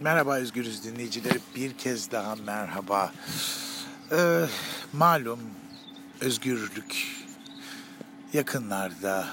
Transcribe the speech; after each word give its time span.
Merhaba 0.00 0.36
Özgürüz 0.36 0.84
dinleyicileri. 0.84 1.38
Bir 1.56 1.72
kez 1.72 2.10
daha 2.10 2.36
merhaba. 2.36 3.12
Ee, 4.12 4.44
malum 4.92 5.40
özgürlük 6.20 7.16
yakınlarda 8.32 9.26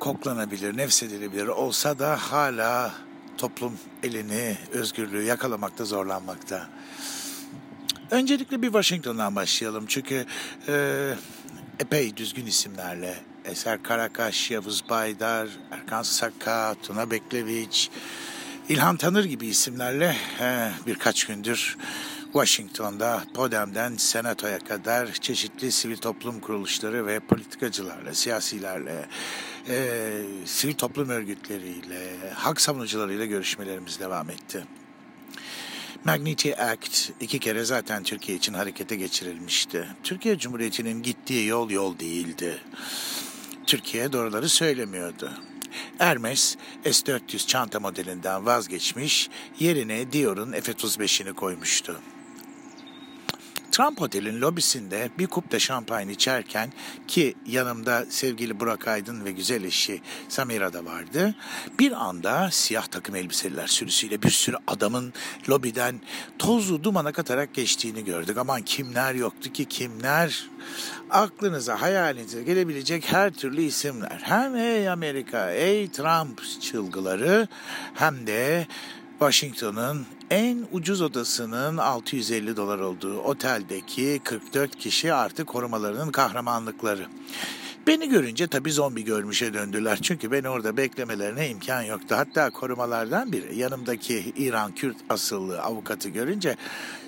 koklanabilir, 0.00 0.76
nefsedilebilir 0.76 1.46
olsa 1.46 1.98
da 1.98 2.16
hala 2.16 2.94
toplum 3.38 3.78
elini, 4.02 4.56
özgürlüğü 4.72 5.22
yakalamakta 5.22 5.84
zorlanmakta. 5.84 6.68
Öncelikle 8.10 8.62
bir 8.62 8.66
Washington'dan 8.66 9.36
başlayalım 9.36 9.84
çünkü 9.88 10.26
e, 10.68 11.14
epey 11.80 12.16
düzgün 12.16 12.46
isimlerle 12.46 13.14
Eser 13.44 13.82
Karakaş, 13.82 14.50
Yavuz 14.50 14.88
Baydar, 14.90 15.48
Erkan 15.70 16.02
Sakka, 16.02 16.74
Tuna 16.82 17.10
Bekleviç, 17.10 17.90
İlhan 18.68 18.96
Tanır 18.96 19.24
gibi 19.24 19.46
isimlerle 19.46 20.16
birkaç 20.86 21.24
gündür 21.24 21.76
Washington'da 22.24 23.24
Podem'den 23.34 23.96
Senato'ya 23.96 24.58
kadar 24.58 25.12
çeşitli 25.12 25.72
sivil 25.72 25.96
toplum 25.96 26.40
kuruluşları 26.40 27.06
ve 27.06 27.20
politikacılarla, 27.20 28.14
siyasilerle, 28.14 29.08
e, 29.68 30.10
sivil 30.44 30.74
toplum 30.74 31.08
örgütleriyle, 31.08 32.16
hak 32.34 32.60
savunucularıyla 32.60 33.24
görüşmelerimiz 33.24 34.00
devam 34.00 34.30
etti. 34.30 34.64
Magnitsky 36.04 36.54
Act 36.54 37.10
iki 37.20 37.38
kere 37.38 37.64
zaten 37.64 38.02
Türkiye 38.02 38.38
için 38.38 38.54
harekete 38.54 38.96
geçirilmişti. 38.96 39.88
Türkiye 40.02 40.38
Cumhuriyeti'nin 40.38 41.02
gittiği 41.02 41.46
yol 41.46 41.70
yol 41.70 41.98
değildi. 41.98 42.58
Türkiye 43.66 44.12
doğruları 44.12 44.48
söylemiyordu. 44.48 45.47
Hermes 45.98 46.56
S-400 46.84 47.46
çanta 47.46 47.80
modelinden 47.80 48.46
vazgeçmiş, 48.46 49.28
yerine 49.58 50.12
Dior'un 50.12 50.52
F-35'ini 50.52 51.32
koymuştu. 51.32 52.00
Trump 53.78 54.02
Otel'in 54.02 54.40
lobisinde 54.40 55.10
bir 55.18 55.26
kupta 55.26 55.58
şampanya 55.58 56.12
içerken 56.12 56.72
ki 57.08 57.34
yanımda 57.46 58.06
sevgili 58.08 58.60
Burak 58.60 58.88
Aydın 58.88 59.24
ve 59.24 59.32
güzel 59.32 59.64
eşi 59.64 60.02
Samira 60.28 60.72
da 60.72 60.84
vardı. 60.84 61.34
Bir 61.78 61.92
anda 61.92 62.48
siyah 62.50 62.86
takım 62.86 63.16
elbiseliler 63.16 63.66
sürüsüyle 63.66 64.22
bir 64.22 64.30
sürü 64.30 64.56
adamın 64.66 65.12
lobiden 65.48 66.00
tozlu 66.38 66.84
dumana 66.84 67.12
katarak 67.12 67.54
geçtiğini 67.54 68.04
gördük. 68.04 68.38
Aman 68.38 68.62
kimler 68.62 69.14
yoktu 69.14 69.52
ki 69.52 69.64
kimler? 69.64 70.48
Aklınıza 71.10 71.82
hayalinize 71.82 72.42
gelebilecek 72.42 73.12
her 73.12 73.32
türlü 73.32 73.62
isimler. 73.62 74.20
Hem 74.22 74.56
ey 74.56 74.88
Amerika, 74.88 75.50
ey 75.50 75.88
Trump 75.88 76.60
çılgıları 76.60 77.48
hem 77.94 78.26
de 78.26 78.66
Washington'ın 79.18 80.06
en 80.30 80.66
ucuz 80.72 81.02
odasının 81.02 81.76
650 81.76 82.56
dolar 82.56 82.78
olduğu 82.78 83.18
oteldeki 83.18 84.20
44 84.24 84.76
kişi 84.76 85.12
artık 85.12 85.46
korumalarının 85.46 86.10
kahramanlıkları. 86.10 87.06
Beni 87.86 88.08
görünce 88.08 88.46
tabii 88.46 88.72
zombi 88.72 89.04
görmüşe 89.04 89.54
döndüler. 89.54 89.98
Çünkü 90.02 90.32
beni 90.32 90.48
orada 90.48 90.76
beklemelerine 90.76 91.48
imkan 91.48 91.82
yoktu. 91.82 92.14
Hatta 92.18 92.50
korumalardan 92.50 93.32
biri 93.32 93.58
yanımdaki 93.58 94.32
İran 94.36 94.74
Kürt 94.74 94.96
asıllı 95.08 95.62
avukatı 95.62 96.08
görünce 96.08 96.56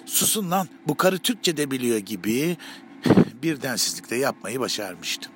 susun 0.06 0.50
lan 0.50 0.68
bu 0.88 0.94
karı 0.96 1.18
Türkçe 1.18 1.56
de 1.56 1.70
biliyor 1.70 1.98
gibi 1.98 2.56
bir 3.42 3.62
densizlikte 3.62 4.16
yapmayı 4.16 4.60
başarmıştı. 4.60 5.30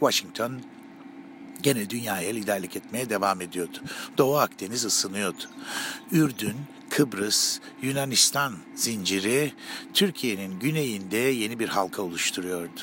Washington 0.00 0.60
gene 1.62 1.90
dünyaya 1.90 2.30
liderlik 2.30 2.76
etmeye 2.76 3.10
devam 3.10 3.40
ediyordu. 3.40 3.78
Doğu 4.18 4.36
Akdeniz 4.36 4.84
ısınıyordu. 4.84 5.42
Ürdün, 6.12 6.56
Kıbrıs, 6.90 7.58
Yunanistan 7.82 8.54
zinciri 8.74 9.52
Türkiye'nin 9.94 10.60
güneyinde 10.60 11.16
yeni 11.16 11.58
bir 11.58 11.68
halka 11.68 12.02
oluşturuyordu. 12.02 12.80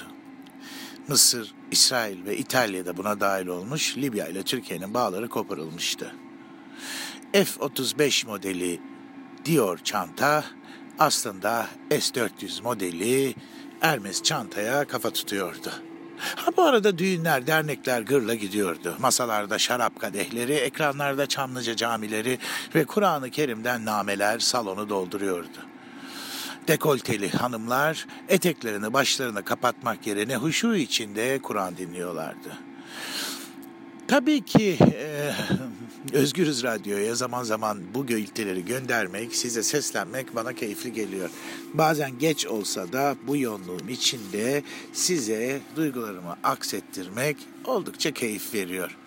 Mısır, 1.07 1.53
İsrail 1.71 2.25
ve 2.25 2.37
İtalya 2.37 2.85
da 2.85 2.97
buna 2.97 3.19
dahil 3.19 3.47
olmuş, 3.47 3.97
Libya 3.97 4.27
ile 4.27 4.43
Türkiye'nin 4.43 4.93
bağları 4.93 5.29
koparılmıştı. 5.29 6.15
F-35 7.33 8.27
modeli 8.27 8.81
Dior 9.45 9.77
çanta 9.77 10.43
aslında 10.99 11.67
S-400 11.89 12.63
modeli 12.63 13.35
Hermes 13.79 14.23
çantaya 14.23 14.85
kafa 14.85 15.09
tutuyordu. 15.09 15.71
Ha 16.17 16.51
bu 16.57 16.63
arada 16.63 16.97
düğünler, 16.97 17.47
dernekler 17.47 18.01
gırla 18.01 18.35
gidiyordu. 18.35 18.95
Masalarda 18.99 19.57
şarap 19.59 19.99
kadehleri, 19.99 20.53
ekranlarda 20.53 21.25
Çamlıca 21.25 21.75
camileri 21.75 22.39
ve 22.75 22.85
Kur'an-ı 22.85 23.29
Kerim'den 23.29 23.85
nameler 23.85 24.39
salonu 24.39 24.89
dolduruyordu. 24.89 25.57
Dekolteli 26.67 27.29
hanımlar 27.31 28.07
eteklerini 28.29 28.93
başlarına 28.93 29.41
kapatmak 29.41 30.07
yerine 30.07 30.35
huşu 30.35 30.75
içinde 30.75 31.39
Kur'an 31.39 31.77
dinliyorlardı. 31.77 32.49
Tabii 34.07 34.41
ki 34.41 34.77
e, 34.81 35.31
Özgürüz 36.13 36.63
Radyo'ya 36.63 37.15
zaman 37.15 37.43
zaman 37.43 37.79
bu 37.93 38.05
göyülteleri 38.05 38.65
göndermek, 38.65 39.35
size 39.35 39.63
seslenmek 39.63 40.35
bana 40.35 40.53
keyifli 40.53 40.93
geliyor. 40.93 41.29
Bazen 41.73 42.19
geç 42.19 42.45
olsa 42.45 42.93
da 42.93 43.15
bu 43.27 43.37
yoğunluğun 43.37 43.87
içinde 43.87 44.63
size 44.93 45.59
duygularımı 45.75 46.35
aksettirmek 46.43 47.37
oldukça 47.65 48.11
keyif 48.11 48.53
veriyor. 48.53 48.97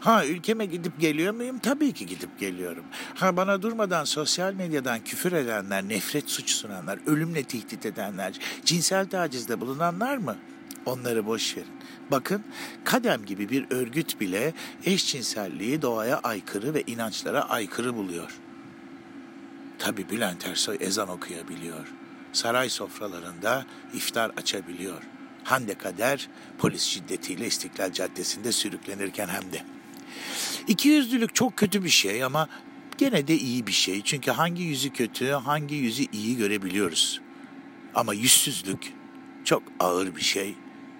Ha 0.00 0.26
ülkeme 0.26 0.66
gidip 0.66 1.00
geliyor 1.00 1.34
muyum? 1.34 1.58
Tabii 1.58 1.92
ki 1.92 2.06
gidip 2.06 2.40
geliyorum. 2.40 2.84
Ha 3.14 3.36
bana 3.36 3.62
durmadan 3.62 4.04
sosyal 4.04 4.54
medyadan 4.54 5.04
küfür 5.04 5.32
edenler, 5.32 5.88
nefret 5.88 6.30
suç 6.30 6.50
sunanlar, 6.50 6.98
ölümle 7.06 7.44
tehdit 7.44 7.86
edenler, 7.86 8.38
cinsel 8.64 9.08
tacizde 9.08 9.60
bulunanlar 9.60 10.16
mı? 10.16 10.36
Onları 10.86 11.26
boş 11.26 11.56
verin. 11.56 11.68
Bakın 12.10 12.44
Kadem 12.84 13.24
gibi 13.24 13.48
bir 13.48 13.66
örgüt 13.70 14.20
bile 14.20 14.54
eşcinselliği 14.84 15.82
doğaya 15.82 16.18
aykırı 16.18 16.74
ve 16.74 16.82
inançlara 16.86 17.48
aykırı 17.48 17.96
buluyor. 17.96 18.38
Tabi 19.78 20.10
Bülent 20.10 20.46
Ersoy 20.46 20.76
ezan 20.80 21.08
okuyabiliyor. 21.08 21.86
Saray 22.32 22.68
sofralarında 22.68 23.66
iftar 23.94 24.30
açabiliyor. 24.30 25.02
Hande 25.44 25.74
Kader 25.74 26.28
polis 26.58 26.82
şiddetiyle 26.82 27.46
İstiklal 27.46 27.92
Caddesi'nde 27.92 28.52
sürüklenirken 28.52 29.28
hem 29.28 29.52
de. 29.52 29.62
İkiyüzlülük 30.68 31.34
çok 31.34 31.56
kötü 31.56 31.84
bir 31.84 31.88
şey 31.88 32.24
ama 32.24 32.48
gene 32.98 33.28
de 33.28 33.38
iyi 33.38 33.66
bir 33.66 33.72
şey. 33.72 34.02
Çünkü 34.02 34.30
hangi 34.30 34.62
yüzü 34.62 34.90
kötü, 34.90 35.30
hangi 35.30 35.74
yüzü 35.74 36.04
iyi 36.12 36.36
görebiliyoruz. 36.36 37.20
Ama 37.94 38.14
yüzsüzlük 38.14 38.92
çok 39.44 39.62
ağır 39.80 40.16
bir 40.16 40.20
şey 40.22 40.54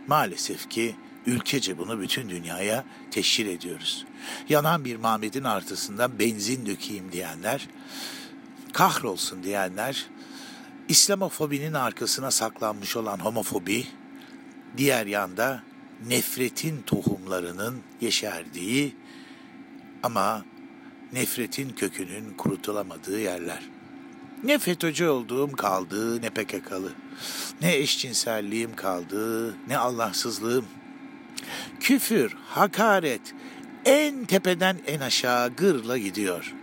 Maalesef 0.07 0.71
ki 0.71 0.97
ülkece 1.27 1.79
bunu 1.79 2.01
bütün 2.01 2.31
dünyaya 2.31 2.85
teşhir 3.11 3.47
ediyoruz. 3.47 4.05
Yanan 4.49 4.85
bir 4.85 4.97
Mahmet'in 4.97 5.45
artısından 5.45 6.19
benzin 6.19 6.67
dökeyim 6.67 7.13
diyenler, 7.13 7.69
kahrolsun 8.73 9.43
diyenler, 9.43 10.07
İslamofobinin 10.89 11.73
arkasına 11.73 12.31
saklanmış 12.31 12.97
olan 12.97 13.19
homofobi, 13.19 13.87
diğer 14.77 15.07
yanda 15.07 15.63
nefretin 16.09 16.83
tohumlarının 16.83 17.81
yeşerdiği 18.01 18.97
ama 20.03 20.45
nefretin 21.13 21.71
kökünün 21.71 22.35
kurutulamadığı 22.35 23.21
yerler. 23.21 23.76
Ne 24.45 24.59
FETÖ'cü 24.59 25.07
olduğum 25.07 25.53
kaldı 25.53 26.23
ne 26.23 26.31
PKK'lı. 26.31 26.93
Ne 27.63 27.75
eşcinselliğim 27.75 28.77
kaldı 28.77 29.55
ne 29.69 29.79
Allahsızlığım. 29.79 30.67
Küfür, 31.81 32.37
hakaret 32.49 33.35
en 33.85 34.25
tepeden 34.25 34.77
en 34.87 35.01
aşağı 35.01 35.55
gırla 35.55 35.99
gidiyor. 35.99 36.55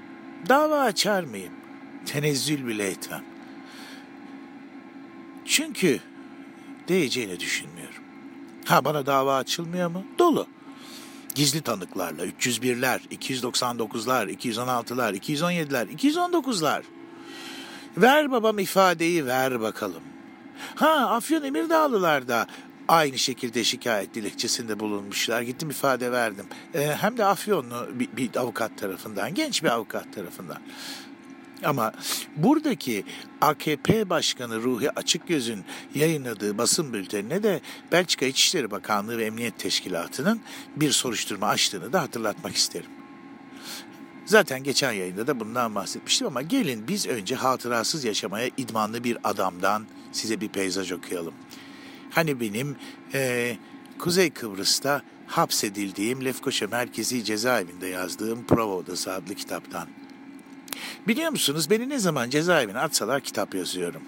Dava 0.50 0.80
açar 0.80 1.24
mıyım? 1.24 1.54
Tenezzül 2.06 2.68
bile 2.68 2.88
etmem. 2.88 3.24
Çünkü 5.46 6.00
değeceğini 6.88 7.40
düşünmüyorum. 7.40 8.04
Ha 8.66 8.86
bana 8.86 9.06
dava 9.06 9.38
açılmıyor 9.38 9.90
mu? 9.90 10.06
Dolu. 10.20 10.48
Gizli 11.36 11.62
tanıklarla 11.62 12.26
301'ler, 12.26 13.00
299'lar, 13.12 14.38
216'lar, 14.38 15.18
217'ler, 15.20 15.88
219'lar. 15.98 16.84
Ver 17.98 18.32
babam 18.32 18.60
ifadeyi 18.60 19.26
ver 19.26 19.62
bakalım. 19.62 20.04
Ha 20.76 20.88
Afyon 20.88 21.44
Emirdağlılar 21.44 22.28
da 22.28 22.48
aynı 22.88 23.18
şekilde 23.18 23.64
şikayet 23.64 24.16
dilekçesinde 24.16 24.80
bulunmuşlar. 24.80 25.42
Gittim 25.42 25.70
ifade 25.70 26.12
verdim. 26.12 26.46
Ee, 26.74 26.96
hem 27.02 27.18
de 27.18 27.26
Afyonlu 27.26 27.88
bir, 27.94 28.10
bir 28.18 28.36
avukat 28.36 28.78
tarafından, 28.78 29.34
genç 29.34 29.64
bir 29.64 29.70
avukat 29.70 30.14
tarafından. 30.14 30.58
Ama 31.64 31.92
buradaki 32.36 33.04
AKP 33.42 34.10
Başkanı 34.10 34.62
Ruhi 34.62 34.92
Açıkgöz'ün 34.92 35.66
yayınladığı 35.96 36.58
basın 36.58 36.94
bültenine 36.94 37.44
de 37.44 37.62
Belçika 37.92 38.26
İçişleri 38.26 38.72
Bakanlığı 38.72 39.18
ve 39.18 39.26
Emniyet 39.26 39.60
Teşkilatı'nın 39.60 40.42
bir 40.76 40.92
soruşturma 40.92 41.48
açtığını 41.48 41.94
da 41.94 42.02
hatırlatmak 42.02 42.56
isterim. 42.56 42.90
Zaten 44.26 44.64
geçen 44.64 44.92
yayında 44.92 45.28
da 45.28 45.40
bundan 45.40 45.76
bahsetmiştim 45.76 46.28
ama 46.28 46.42
gelin 46.42 46.88
biz 46.88 47.08
önce 47.08 47.36
hatırasız 47.36 48.04
yaşamaya 48.04 48.50
idmanlı 48.58 49.04
bir 49.04 49.18
adamdan 49.24 49.86
size 50.12 50.42
bir 50.42 50.50
peyzaj 50.50 50.92
okuyalım. 50.92 51.34
Hani 52.10 52.40
benim 52.40 52.76
e, 53.14 53.56
Kuzey 54.00 54.30
Kıbrıs'ta 54.30 55.02
hapsedildiğim 55.28 56.26
Lefkoşa 56.26 56.68
Merkezi 56.68 57.24
Cezaevinde 57.24 57.88
yazdığım 57.88 58.46
Prova 58.46 58.74
Odası 58.74 59.14
adlı 59.14 59.36
kitaptan. 59.36 59.88
Biliyor 61.08 61.32
musunuz 61.32 61.70
beni 61.70 61.90
ne 61.90 62.00
zaman 62.00 62.30
cezaevine 62.30 62.80
atsalar 62.80 63.22
kitap 63.22 63.56
yazıyorum. 63.56 64.02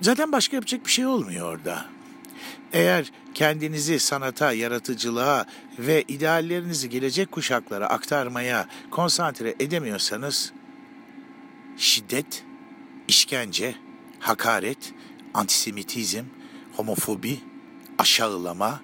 Zaten 0.00 0.32
başka 0.32 0.56
yapacak 0.56 0.86
bir 0.86 0.90
şey 0.90 1.06
olmuyor 1.06 1.52
orada. 1.52 1.84
Eğer 2.72 3.12
kendinizi 3.34 3.98
sanata, 3.98 4.52
yaratıcılığa 4.52 5.46
ve 5.78 6.04
ideallerinizi 6.08 6.90
gelecek 6.90 7.32
kuşaklara 7.32 7.86
aktarmaya 7.86 8.68
konsantre 8.90 9.54
edemiyorsanız 9.60 10.52
şiddet, 11.76 12.44
işkence, 13.08 13.74
hakaret, 14.18 14.92
antisemitizm, 15.34 16.24
homofobi, 16.76 17.40
aşağılama, 17.98 18.80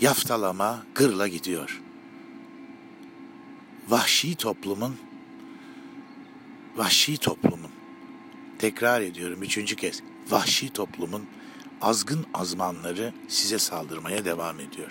yaftalama 0.00 0.82
gırla 0.94 1.28
gidiyor. 1.28 1.82
Vahşi 3.88 4.34
toplumun, 4.34 4.96
vahşi 6.76 7.16
toplumun, 7.16 7.70
tekrar 8.58 9.00
ediyorum 9.00 9.42
üçüncü 9.42 9.76
kez, 9.76 10.02
vahşi 10.30 10.72
toplumun 10.72 11.26
azgın 11.80 12.26
azmanları 12.34 13.12
size 13.28 13.58
saldırmaya 13.58 14.24
devam 14.24 14.60
ediyor. 14.60 14.90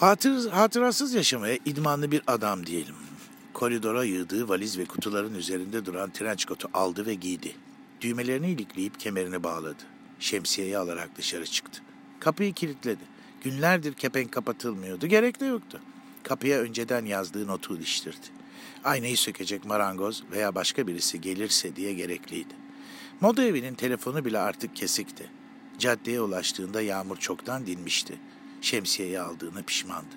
Hatır, 0.00 0.50
hatırasız 0.50 1.14
yaşamaya 1.14 1.58
idmanlı 1.64 2.10
bir 2.10 2.22
adam 2.26 2.66
diyelim. 2.66 2.94
Koridora 3.52 4.04
yığdığı 4.04 4.48
valiz 4.48 4.78
ve 4.78 4.84
kutuların 4.84 5.34
üzerinde 5.34 5.84
duran 5.84 6.10
trenç 6.10 6.44
kotu 6.44 6.68
aldı 6.74 7.06
ve 7.06 7.14
giydi. 7.14 7.56
Düğmelerini 8.00 8.50
ilikleyip 8.50 9.00
kemerini 9.00 9.42
bağladı. 9.42 9.82
Şemsiyeyi 10.20 10.78
alarak 10.78 11.16
dışarı 11.16 11.46
çıktı. 11.46 11.82
Kapıyı 12.20 12.52
kilitledi. 12.52 13.02
Günlerdir 13.44 13.92
kepenk 13.92 14.32
kapatılmıyordu. 14.32 15.06
Gerek 15.06 15.40
de 15.40 15.44
yoktu. 15.46 15.80
Kapıya 16.22 16.58
önceden 16.58 17.04
yazdığı 17.04 17.46
notu 17.46 17.76
iliştirdi. 17.76 18.26
Aynayı 18.84 19.16
sökecek 19.16 19.64
marangoz 19.64 20.22
veya 20.32 20.54
başka 20.54 20.86
birisi 20.86 21.20
gelirse 21.20 21.76
diye 21.76 21.92
gerekliydi. 21.92 22.61
Moda 23.22 23.44
evinin 23.44 23.74
telefonu 23.74 24.24
bile 24.24 24.38
artık 24.38 24.76
kesikti. 24.76 25.30
Caddeye 25.78 26.20
ulaştığında 26.20 26.82
yağmur 26.82 27.16
çoktan 27.16 27.66
dinmişti. 27.66 28.18
Şemsiyeyi 28.60 29.20
aldığını 29.20 29.62
pişmandı. 29.62 30.14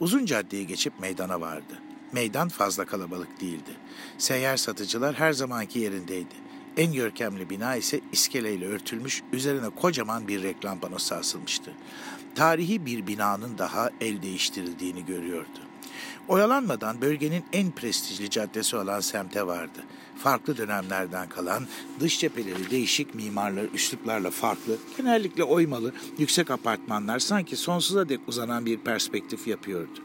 Uzun 0.00 0.26
caddeyi 0.26 0.66
geçip 0.66 1.00
meydana 1.00 1.40
vardı. 1.40 1.82
Meydan 2.12 2.48
fazla 2.48 2.84
kalabalık 2.84 3.40
değildi. 3.40 3.70
Seyyar 4.18 4.56
satıcılar 4.56 5.14
her 5.14 5.32
zamanki 5.32 5.78
yerindeydi. 5.78 6.34
En 6.76 6.92
görkemli 6.92 7.50
bina 7.50 7.76
ise 7.76 8.00
iskeleyle 8.12 8.66
örtülmüş, 8.66 9.22
üzerine 9.32 9.68
kocaman 9.68 10.28
bir 10.28 10.42
reklam 10.42 10.80
panosu 10.80 11.14
asılmıştı. 11.14 11.72
Tarihi 12.34 12.86
bir 12.86 13.06
binanın 13.06 13.58
daha 13.58 13.90
el 14.00 14.22
değiştirildiğini 14.22 15.06
görüyordu. 15.06 15.58
Oyalanmadan 16.28 17.00
bölgenin 17.00 17.44
en 17.52 17.70
prestijli 17.70 18.30
caddesi 18.30 18.76
olan 18.76 19.00
semte 19.00 19.46
vardı. 19.46 19.84
Farklı 20.18 20.56
dönemlerden 20.56 21.28
kalan, 21.28 21.66
dış 22.00 22.20
cepheleri 22.20 22.70
değişik 22.70 23.14
mimarlar, 23.14 23.64
üsluplarla 23.74 24.30
farklı, 24.30 24.76
genellikle 24.96 25.44
oymalı, 25.44 25.92
yüksek 26.18 26.50
apartmanlar 26.50 27.18
sanki 27.18 27.56
sonsuza 27.56 28.08
dek 28.08 28.20
uzanan 28.26 28.66
bir 28.66 28.78
perspektif 28.78 29.46
yapıyordu. 29.46 30.00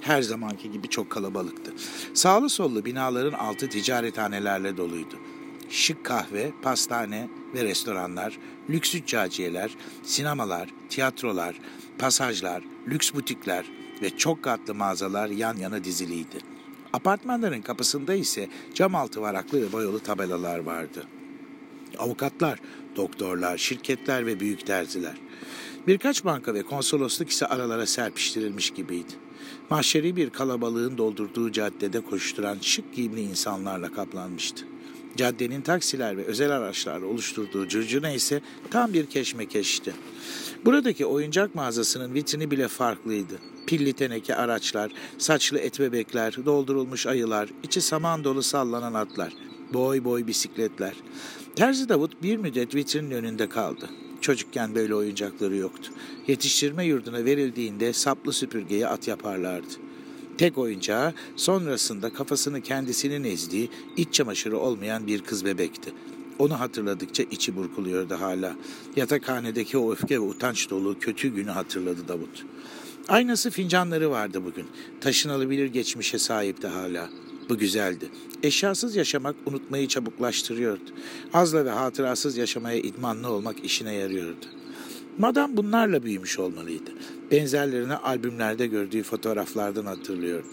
Her 0.00 0.22
zamanki 0.22 0.70
gibi 0.70 0.88
çok 0.88 1.10
kalabalıktı. 1.10 1.72
Sağlı 2.14 2.48
sollu 2.48 2.84
binaların 2.84 3.38
altı 3.38 3.68
ticarethanelerle 3.68 4.76
doluydu. 4.76 5.14
Şık 5.70 6.04
kahve, 6.04 6.52
pastane 6.62 7.28
ve 7.54 7.64
restoranlar, 7.64 8.38
lüks 8.70 8.90
züccaciyeler, 8.90 9.70
sinemalar, 10.02 10.68
tiyatrolar, 10.88 11.60
pasajlar, 11.98 12.62
lüks 12.88 13.14
butikler, 13.14 13.64
ve 14.02 14.16
çok 14.16 14.42
katlı 14.42 14.74
mağazalar 14.74 15.28
yan 15.28 15.56
yana 15.56 15.84
diziliydi. 15.84 16.57
Apartmanların 16.92 17.62
kapısında 17.62 18.14
ise 18.14 18.48
cam 18.74 18.94
altı 18.94 19.20
varaklı 19.20 19.62
ve 19.62 19.72
boyalı 19.72 20.00
tabelalar 20.00 20.58
vardı. 20.58 21.04
Avukatlar, 21.98 22.60
doktorlar, 22.96 23.58
şirketler 23.58 24.26
ve 24.26 24.40
büyük 24.40 24.66
terziler. 24.66 25.16
Birkaç 25.86 26.24
banka 26.24 26.54
ve 26.54 26.62
konsolosluk 26.62 27.30
ise 27.30 27.46
aralara 27.46 27.86
serpiştirilmiş 27.86 28.70
gibiydi. 28.70 29.12
Mahşeri 29.70 30.16
bir 30.16 30.30
kalabalığın 30.30 30.98
doldurduğu 30.98 31.52
caddede 31.52 32.00
koşturan 32.00 32.58
şık 32.60 32.94
giyimli 32.94 33.20
insanlarla 33.20 33.92
kaplanmıştı. 33.92 34.66
Caddenin 35.16 35.60
taksiler 35.60 36.16
ve 36.16 36.24
özel 36.24 36.50
araçlarla 36.50 37.06
oluşturduğu 37.06 37.68
cırcına 37.68 38.10
ise 38.10 38.40
tam 38.70 38.92
bir 38.92 39.06
keşmekeşti. 39.06 39.94
Buradaki 40.64 41.06
oyuncak 41.06 41.54
mağazasının 41.54 42.14
vitrini 42.14 42.50
bile 42.50 42.68
farklıydı. 42.68 43.38
Pilli 43.66 43.92
teneke 43.92 44.34
araçlar, 44.34 44.90
saçlı 45.18 45.58
et 45.58 45.80
bebekler, 45.80 46.36
doldurulmuş 46.46 47.06
ayılar, 47.06 47.48
içi 47.62 47.80
saman 47.80 48.24
dolu 48.24 48.42
sallanan 48.42 48.94
atlar, 48.94 49.32
boy 49.74 50.04
boy 50.04 50.26
bisikletler. 50.26 50.94
Terzi 51.56 51.88
Davut 51.88 52.22
bir 52.22 52.36
müddet 52.36 52.74
vitrinin 52.74 53.10
önünde 53.10 53.48
kaldı. 53.48 53.90
Çocukken 54.20 54.74
böyle 54.74 54.94
oyuncakları 54.94 55.56
yoktu. 55.56 55.92
Yetiştirme 56.26 56.84
yurduna 56.84 57.24
verildiğinde 57.24 57.92
saplı 57.92 58.32
süpürgeye 58.32 58.86
at 58.86 59.08
yaparlardı. 59.08 59.87
Tek 60.38 60.58
oyuncağı 60.58 61.14
sonrasında 61.36 62.12
kafasını 62.12 62.60
kendisinin 62.60 63.24
ezdiği, 63.24 63.70
iç 63.96 64.14
çamaşırı 64.14 64.58
olmayan 64.58 65.06
bir 65.06 65.20
kız 65.22 65.44
bebekti. 65.44 65.92
Onu 66.38 66.60
hatırladıkça 66.60 67.22
içi 67.22 67.56
burkuluyordu 67.56 68.14
hala. 68.14 68.56
Yatakhanedeki 68.96 69.78
o 69.78 69.92
öfke 69.92 70.14
ve 70.14 70.20
utanç 70.20 70.70
dolu 70.70 70.98
kötü 70.98 71.28
günü 71.28 71.50
hatırladı 71.50 72.08
Davut. 72.08 72.44
Aynası 73.08 73.50
fincanları 73.50 74.10
vardı 74.10 74.42
bugün. 74.44 74.66
Taşınabilir 75.00 75.66
geçmişe 75.66 76.18
sahipti 76.18 76.66
hala. 76.66 77.08
Bu 77.48 77.58
güzeldi. 77.58 78.08
Eşyasız 78.42 78.96
yaşamak 78.96 79.36
unutmayı 79.46 79.88
çabuklaştırıyordu. 79.88 80.90
Azla 81.32 81.64
ve 81.64 81.70
hatırasız 81.70 82.36
yaşamaya 82.36 82.78
idmanlı 82.78 83.28
olmak 83.28 83.64
işine 83.64 83.94
yarıyordu. 83.94 84.57
Madam 85.18 85.56
bunlarla 85.56 86.02
büyümüş 86.02 86.38
olmalıydı. 86.38 86.90
Benzerlerini 87.30 87.94
albümlerde 87.94 88.66
gördüğü 88.66 89.02
fotoğraflardan 89.02 89.86
hatırlıyordu. 89.86 90.48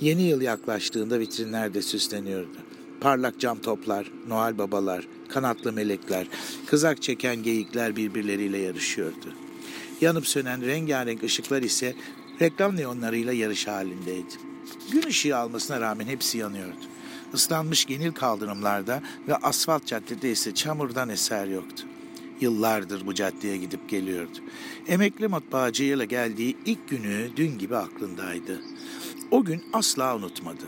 Yeni 0.00 0.22
yıl 0.22 0.40
yaklaştığında 0.40 1.20
vitrinlerde 1.20 1.82
süsleniyordu. 1.82 2.56
Parlak 3.00 3.40
cam 3.40 3.58
toplar, 3.58 4.10
Noel 4.28 4.58
babalar, 4.58 5.08
kanatlı 5.28 5.72
melekler, 5.72 6.26
kızak 6.66 7.02
çeken 7.02 7.42
geyikler 7.42 7.96
birbirleriyle 7.96 8.58
yarışıyordu. 8.58 9.34
Yanıp 10.00 10.26
sönen 10.26 10.66
rengarenk 10.66 11.22
ışıklar 11.22 11.62
ise 11.62 11.94
reklam 12.40 12.76
neonlarıyla 12.76 13.32
yarış 13.32 13.68
halindeydi. 13.68 14.34
Gün 14.92 15.02
ışığı 15.02 15.36
almasına 15.36 15.80
rağmen 15.80 16.06
hepsi 16.06 16.38
yanıyordu. 16.38 16.84
Islanmış 17.34 17.84
genil 17.84 18.12
kaldırımlarda 18.12 19.02
ve 19.28 19.36
asfalt 19.36 19.86
caddede 19.86 20.30
ise 20.30 20.54
çamurdan 20.54 21.08
eser 21.08 21.46
yoktu. 21.46 21.84
Yıllardır 22.44 23.06
bu 23.06 23.14
caddeye 23.14 23.56
gidip 23.56 23.88
geliyordu. 23.88 24.38
Emekli 24.88 25.28
matbaacıyla 25.28 26.04
geldiği 26.04 26.56
ilk 26.66 26.88
günü 26.88 27.30
dün 27.36 27.58
gibi 27.58 27.76
aklındaydı. 27.76 28.62
O 29.30 29.44
gün 29.44 29.62
asla 29.72 30.16
unutmadı. 30.16 30.64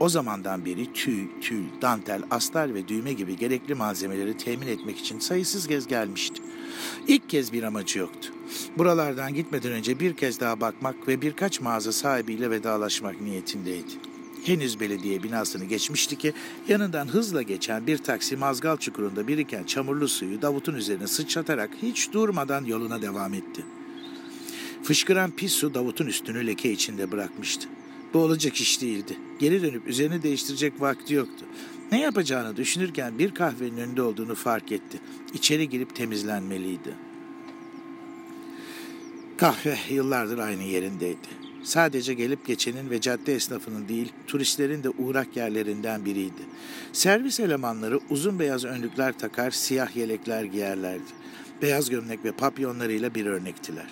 O 0.00 0.08
zamandan 0.08 0.64
beri 0.64 0.92
tüy, 0.92 1.26
tül, 1.40 1.64
dantel, 1.82 2.22
astar 2.30 2.74
ve 2.74 2.88
düğme 2.88 3.12
gibi 3.12 3.36
gerekli 3.36 3.74
malzemeleri 3.74 4.36
temin 4.36 4.66
etmek 4.66 4.98
için 4.98 5.18
sayısız 5.18 5.66
kez 5.66 5.86
gelmişti. 5.86 6.42
İlk 7.08 7.28
kez 7.28 7.52
bir 7.52 7.62
amacı 7.62 7.98
yoktu. 7.98 8.28
Buralardan 8.78 9.34
gitmeden 9.34 9.72
önce 9.72 10.00
bir 10.00 10.16
kez 10.16 10.40
daha 10.40 10.60
bakmak 10.60 11.08
ve 11.08 11.22
birkaç 11.22 11.60
mağaza 11.60 11.92
sahibiyle 11.92 12.50
vedalaşmak 12.50 13.20
niyetindeydi. 13.20 14.11
Henüz 14.44 14.80
belediye 14.80 15.22
binasını 15.22 15.64
geçmişti 15.64 16.18
ki 16.18 16.32
yanından 16.68 17.08
hızla 17.08 17.42
geçen 17.42 17.86
bir 17.86 17.98
taksi 17.98 18.36
mazgal 18.36 18.76
çukurunda 18.76 19.28
biriken 19.28 19.64
çamurlu 19.64 20.08
suyu 20.08 20.42
Davut'un 20.42 20.74
üzerine 20.74 21.06
sıçratarak 21.06 21.70
hiç 21.82 22.12
durmadan 22.12 22.64
yoluna 22.64 23.02
devam 23.02 23.34
etti. 23.34 23.64
Fışkıran 24.82 25.30
pis 25.30 25.52
su 25.52 25.74
Davut'un 25.74 26.06
üstünü 26.06 26.46
leke 26.46 26.72
içinde 26.72 27.12
bırakmıştı. 27.12 27.68
Bu 28.14 28.18
olacak 28.18 28.60
iş 28.60 28.80
değildi. 28.80 29.16
Geri 29.38 29.62
dönüp 29.62 29.88
üzerini 29.88 30.22
değiştirecek 30.22 30.80
vakti 30.80 31.14
yoktu. 31.14 31.44
Ne 31.92 32.00
yapacağını 32.00 32.56
düşünürken 32.56 33.18
bir 33.18 33.34
kahvenin 33.34 33.76
önünde 33.76 34.02
olduğunu 34.02 34.34
fark 34.34 34.72
etti. 34.72 35.00
İçeri 35.34 35.68
girip 35.68 35.96
temizlenmeliydi. 35.96 36.94
Kahve 39.36 39.78
yıllardır 39.90 40.38
aynı 40.38 40.62
yerindeydi. 40.62 41.51
Sadece 41.64 42.14
gelip 42.14 42.46
geçenin 42.46 42.90
ve 42.90 43.00
cadde 43.00 43.34
esnafının 43.34 43.88
değil, 43.88 44.12
turistlerin 44.26 44.82
de 44.82 44.90
uğrak 44.90 45.36
yerlerinden 45.36 46.04
biriydi. 46.04 46.42
Servis 46.92 47.40
elemanları 47.40 48.00
uzun 48.10 48.38
beyaz 48.38 48.64
önlükler 48.64 49.18
takar, 49.18 49.50
siyah 49.50 49.96
yelekler 49.96 50.44
giyerlerdi. 50.44 51.22
Beyaz 51.62 51.90
gömlek 51.90 52.24
ve 52.24 52.32
papyonlarıyla 52.32 53.14
bir 53.14 53.26
örnektiler. 53.26 53.86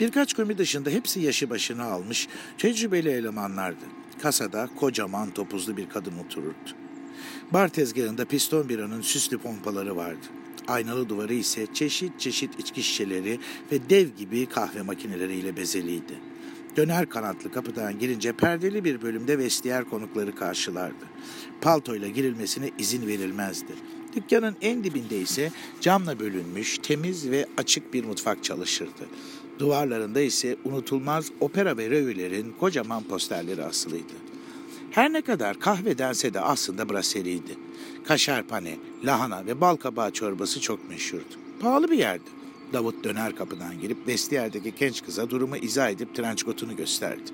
Birkaç 0.00 0.34
komi 0.34 0.58
dışında 0.58 0.90
hepsi 0.90 1.20
yaşı 1.20 1.50
başını 1.50 1.84
almış, 1.84 2.28
tecrübeli 2.58 3.08
elemanlardı. 3.08 3.84
Kasada 4.22 4.68
kocaman 4.76 5.30
topuzlu 5.30 5.76
bir 5.76 5.88
kadın 5.88 6.18
otururdu. 6.18 6.70
Bar 7.52 7.68
tezgahında 7.68 8.24
piston 8.24 8.68
biranın 8.68 9.00
süslü 9.00 9.38
pompaları 9.38 9.96
vardı. 9.96 10.26
Aynalı 10.68 11.08
duvarı 11.08 11.34
ise 11.34 11.66
çeşit 11.74 12.20
çeşit 12.20 12.60
içki 12.60 12.82
şişeleri 12.82 13.40
ve 13.72 13.90
dev 13.90 14.08
gibi 14.08 14.46
kahve 14.46 14.82
makineleriyle 14.82 15.56
bezeliydi. 15.56 16.31
Döner 16.76 17.08
kanatlı 17.08 17.52
kapıdan 17.52 17.98
girince 17.98 18.32
perdeli 18.32 18.84
bir 18.84 19.02
bölümde 19.02 19.38
vestiyer 19.38 19.84
konukları 19.84 20.34
karşılardı. 20.34 21.04
Paltoyla 21.60 22.08
girilmesine 22.08 22.70
izin 22.78 23.06
verilmezdi. 23.06 23.72
Dükkanın 24.16 24.56
en 24.60 24.84
dibinde 24.84 25.20
ise 25.20 25.50
camla 25.80 26.20
bölünmüş, 26.20 26.78
temiz 26.78 27.30
ve 27.30 27.46
açık 27.56 27.94
bir 27.94 28.04
mutfak 28.04 28.44
çalışırdı. 28.44 29.06
Duvarlarında 29.58 30.20
ise 30.20 30.56
unutulmaz 30.64 31.30
opera 31.40 31.76
ve 31.76 31.90
revülerin 31.90 32.54
kocaman 32.60 33.02
posterleri 33.02 33.64
asılıydı. 33.64 34.12
Her 34.90 35.12
ne 35.12 35.22
kadar 35.22 35.60
kahve 35.60 35.98
dense 35.98 36.34
de 36.34 36.40
aslında 36.40 36.88
braseriydi. 36.88 37.56
Kaşarpane, 38.04 38.76
lahana 39.04 39.46
ve 39.46 39.60
bal 39.60 39.76
kabağı 39.76 40.10
çorbası 40.10 40.60
çok 40.60 40.88
meşhurdu. 40.88 41.34
Pahalı 41.60 41.90
bir 41.90 41.98
yerdi. 41.98 42.41
Davut 42.72 43.04
döner 43.04 43.36
kapıdan 43.36 43.80
girip 43.80 44.06
vestiyerdeki 44.06 44.74
genç 44.78 45.04
kıza 45.04 45.30
durumu 45.30 45.56
izah 45.56 45.90
edip 45.90 46.14
trençkotunu 46.14 46.76
gösterdi. 46.76 47.30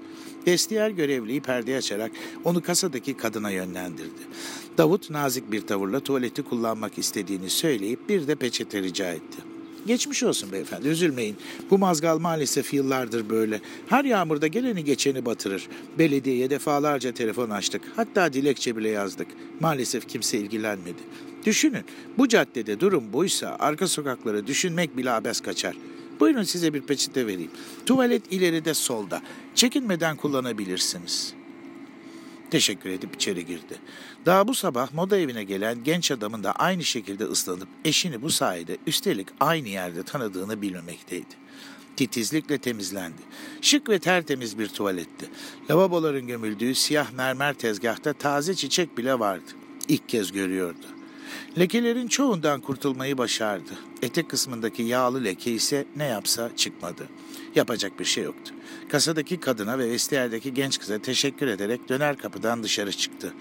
Vestiyer 0.46 0.90
görevliyi 0.90 1.40
perdeye 1.40 1.78
açarak 1.78 2.12
onu 2.44 2.62
kasadaki 2.62 3.16
kadına 3.16 3.50
yönlendirdi. 3.50 4.20
Davut 4.78 5.10
nazik 5.10 5.52
bir 5.52 5.60
tavırla 5.60 6.00
tuvaleti 6.00 6.42
kullanmak 6.42 6.98
istediğini 6.98 7.50
söyleyip 7.50 8.08
bir 8.08 8.26
de 8.28 8.34
peçete 8.34 8.82
rica 8.82 9.12
etti. 9.12 9.38
Geçmiş 9.86 10.22
olsun 10.22 10.52
beyefendi 10.52 10.88
üzülmeyin. 10.88 11.36
Bu 11.70 11.78
mazgal 11.78 12.18
maalesef 12.18 12.74
yıllardır 12.74 13.30
böyle. 13.30 13.60
Her 13.88 14.04
yağmurda 14.04 14.46
geleni 14.46 14.84
geçeni 14.84 15.24
batırır. 15.24 15.68
Belediyeye 15.98 16.50
defalarca 16.50 17.12
telefon 17.12 17.50
açtık. 17.50 17.82
Hatta 17.96 18.32
dilekçe 18.32 18.76
bile 18.76 18.88
yazdık. 18.88 19.26
Maalesef 19.60 20.08
kimse 20.08 20.38
ilgilenmedi. 20.38 21.02
Düşünün 21.48 21.84
bu 22.18 22.28
caddede 22.28 22.80
durum 22.80 23.12
buysa 23.12 23.56
arka 23.58 23.88
sokakları 23.88 24.46
düşünmek 24.46 24.96
bile 24.96 25.10
abes 25.10 25.40
kaçar. 25.40 25.76
Buyurun 26.20 26.42
size 26.42 26.74
bir 26.74 26.80
peçete 26.80 27.26
vereyim. 27.26 27.50
Tuvalet 27.86 28.32
ileride 28.32 28.74
solda. 28.74 29.22
Çekinmeden 29.54 30.16
kullanabilirsiniz.'' 30.16 31.34
Teşekkür 32.50 32.90
edip 32.90 33.14
içeri 33.14 33.46
girdi. 33.46 33.78
Daha 34.26 34.48
bu 34.48 34.54
sabah 34.54 34.94
moda 34.94 35.18
evine 35.18 35.44
gelen 35.44 35.84
genç 35.84 36.10
adamın 36.10 36.44
da 36.44 36.52
aynı 36.52 36.84
şekilde 36.84 37.24
ıslanıp 37.24 37.68
eşini 37.84 38.22
bu 38.22 38.30
sayede 38.30 38.76
üstelik 38.86 39.28
aynı 39.40 39.68
yerde 39.68 40.02
tanıdığını 40.02 40.62
bilmemekteydi. 40.62 41.34
Titizlikle 41.96 42.58
temizlendi. 42.58 43.22
Şık 43.62 43.88
ve 43.88 43.98
tertemiz 43.98 44.58
bir 44.58 44.68
tuvaletti. 44.68 45.30
Lavaboların 45.70 46.26
gömüldüğü 46.26 46.74
siyah 46.74 47.12
mermer 47.12 47.54
tezgahta 47.54 48.12
taze 48.12 48.54
çiçek 48.54 48.98
bile 48.98 49.18
vardı. 49.18 49.50
İlk 49.88 50.08
kez 50.08 50.32
görüyordu. 50.32 50.97
Lekelerin 51.58 52.08
çoğundan 52.08 52.60
kurtulmayı 52.60 53.18
başardı. 53.18 53.70
Etek 54.02 54.30
kısmındaki 54.30 54.82
yağlı 54.82 55.24
leke 55.24 55.52
ise 55.52 55.86
ne 55.96 56.04
yapsa 56.04 56.50
çıkmadı. 56.56 57.08
Yapacak 57.54 58.00
bir 58.00 58.04
şey 58.04 58.24
yoktu. 58.24 58.54
Kasadaki 58.88 59.40
kadına 59.40 59.78
ve 59.78 59.90
vestiyerdeki 59.90 60.54
genç 60.54 60.78
kıza 60.78 60.98
teşekkür 60.98 61.46
ederek 61.46 61.88
döner 61.88 62.16
kapıdan 62.16 62.62
dışarı 62.62 62.92
çıktı. 62.92 63.34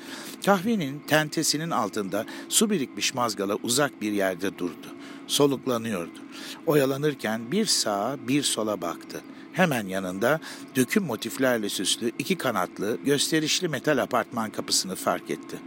Kahvenin 0.45 0.99
tentesinin 0.99 1.69
altında 1.69 2.25
su 2.49 2.69
birikmiş 2.69 3.13
mazgala 3.13 3.55
uzak 3.55 4.01
bir 4.01 4.11
yerde 4.11 4.57
durdu. 4.57 4.87
Soluklanıyordu. 5.27 6.19
Oyalanırken 6.65 7.51
bir 7.51 7.65
sağa 7.65 8.17
bir 8.27 8.43
sola 8.43 8.81
baktı. 8.81 9.21
Hemen 9.53 9.87
yanında 9.87 10.39
döküm 10.75 11.03
motiflerle 11.03 11.69
süslü 11.69 12.11
iki 12.19 12.35
kanatlı 12.35 12.97
gösterişli 13.05 13.67
metal 13.67 13.97
apartman 13.97 14.49
kapısını 14.49 14.95
fark 14.95 15.29
etti. 15.29 15.57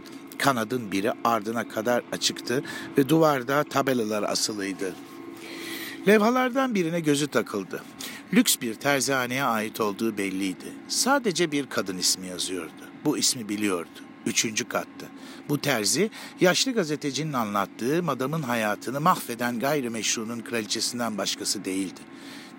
Kanadın 0.41 0.91
biri 0.91 1.11
ardına 1.23 1.67
kadar 1.67 2.03
açıktı 2.11 2.63
ve 2.97 3.09
duvarda 3.09 3.63
tabelalar 3.63 4.23
asılıydı. 4.23 4.95
Levhalardan 6.07 6.75
birine 6.75 6.99
gözü 6.99 7.27
takıldı. 7.27 7.83
Lüks 8.33 8.55
bir 8.61 8.73
terzihaneye 8.73 9.43
ait 9.43 9.81
olduğu 9.81 10.17
belliydi. 10.17 10.73
Sadece 10.87 11.51
bir 11.51 11.65
kadın 11.65 11.97
ismi 11.97 12.27
yazıyordu. 12.27 12.83
Bu 13.05 13.17
ismi 13.17 13.49
biliyordu. 13.49 13.89
Üçüncü 14.25 14.67
kattı. 14.67 15.05
Bu 15.49 15.61
terzi 15.61 16.09
yaşlı 16.39 16.71
gazetecinin 16.71 17.33
anlattığı 17.33 18.03
madamın 18.03 18.41
hayatını 18.41 19.01
mahveden 19.01 19.59
gayrimeşrunun 19.59 20.39
kraliçesinden 20.39 21.17
başkası 21.17 21.65
değildi. 21.65 22.01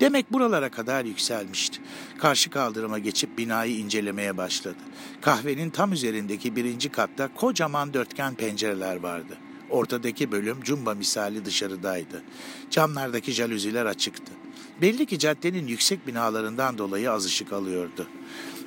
Demek 0.00 0.32
buralara 0.32 0.68
kadar 0.70 1.04
yükselmişti. 1.04 1.78
Karşı 2.18 2.50
kaldırıma 2.50 2.98
geçip 2.98 3.38
binayı 3.38 3.76
incelemeye 3.76 4.36
başladı. 4.36 4.78
Kahvenin 5.20 5.70
tam 5.70 5.92
üzerindeki 5.92 6.56
birinci 6.56 6.88
katta 6.88 7.34
kocaman 7.34 7.94
dörtgen 7.94 8.34
pencereler 8.34 8.96
vardı. 8.96 9.36
Ortadaki 9.70 10.32
bölüm 10.32 10.62
cumba 10.62 10.94
misali 10.94 11.44
dışarıdaydı. 11.44 12.22
Camlardaki 12.70 13.32
jalüziler 13.32 13.86
açıktı. 13.86 14.32
Belli 14.80 15.06
ki 15.06 15.18
caddenin 15.18 15.66
yüksek 15.66 16.06
binalarından 16.06 16.78
dolayı 16.78 17.10
az 17.10 17.24
ışık 17.24 17.52
alıyordu. 17.52 18.06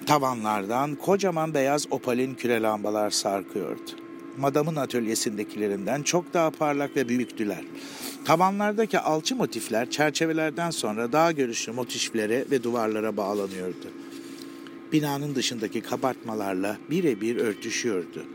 Tavanlardan 0.05 0.96
kocaman 0.96 1.53
beyaz 1.53 1.88
opalin 1.91 2.36
küre 2.36 2.62
lambalar 2.62 3.10
sarkıyordu. 3.10 4.04
Madamın 4.38 4.75
atölyesindekilerinden 4.75 6.04
çok 6.04 6.34
daha 6.34 6.50
parlak 6.50 6.96
ve 6.96 7.10
büyüktüler. 7.10 7.63
Tavanlardaki 8.25 9.00
alçı 9.00 9.36
motifler 9.36 9.89
çerçevelerden 9.89 10.72
sonra 10.72 11.12
daha 11.12 11.32
görüşlü 11.32 11.72
motiflere 11.72 12.46
ve 12.51 12.63
duvarlara 12.63 13.18
bağlanıyordu. 13.18 13.88
Binanın 14.92 15.36
dışındaki 15.36 15.82
kabartmalarla 15.82 16.77
birebir 16.89 17.36
örtüşüyordu. 17.36 18.25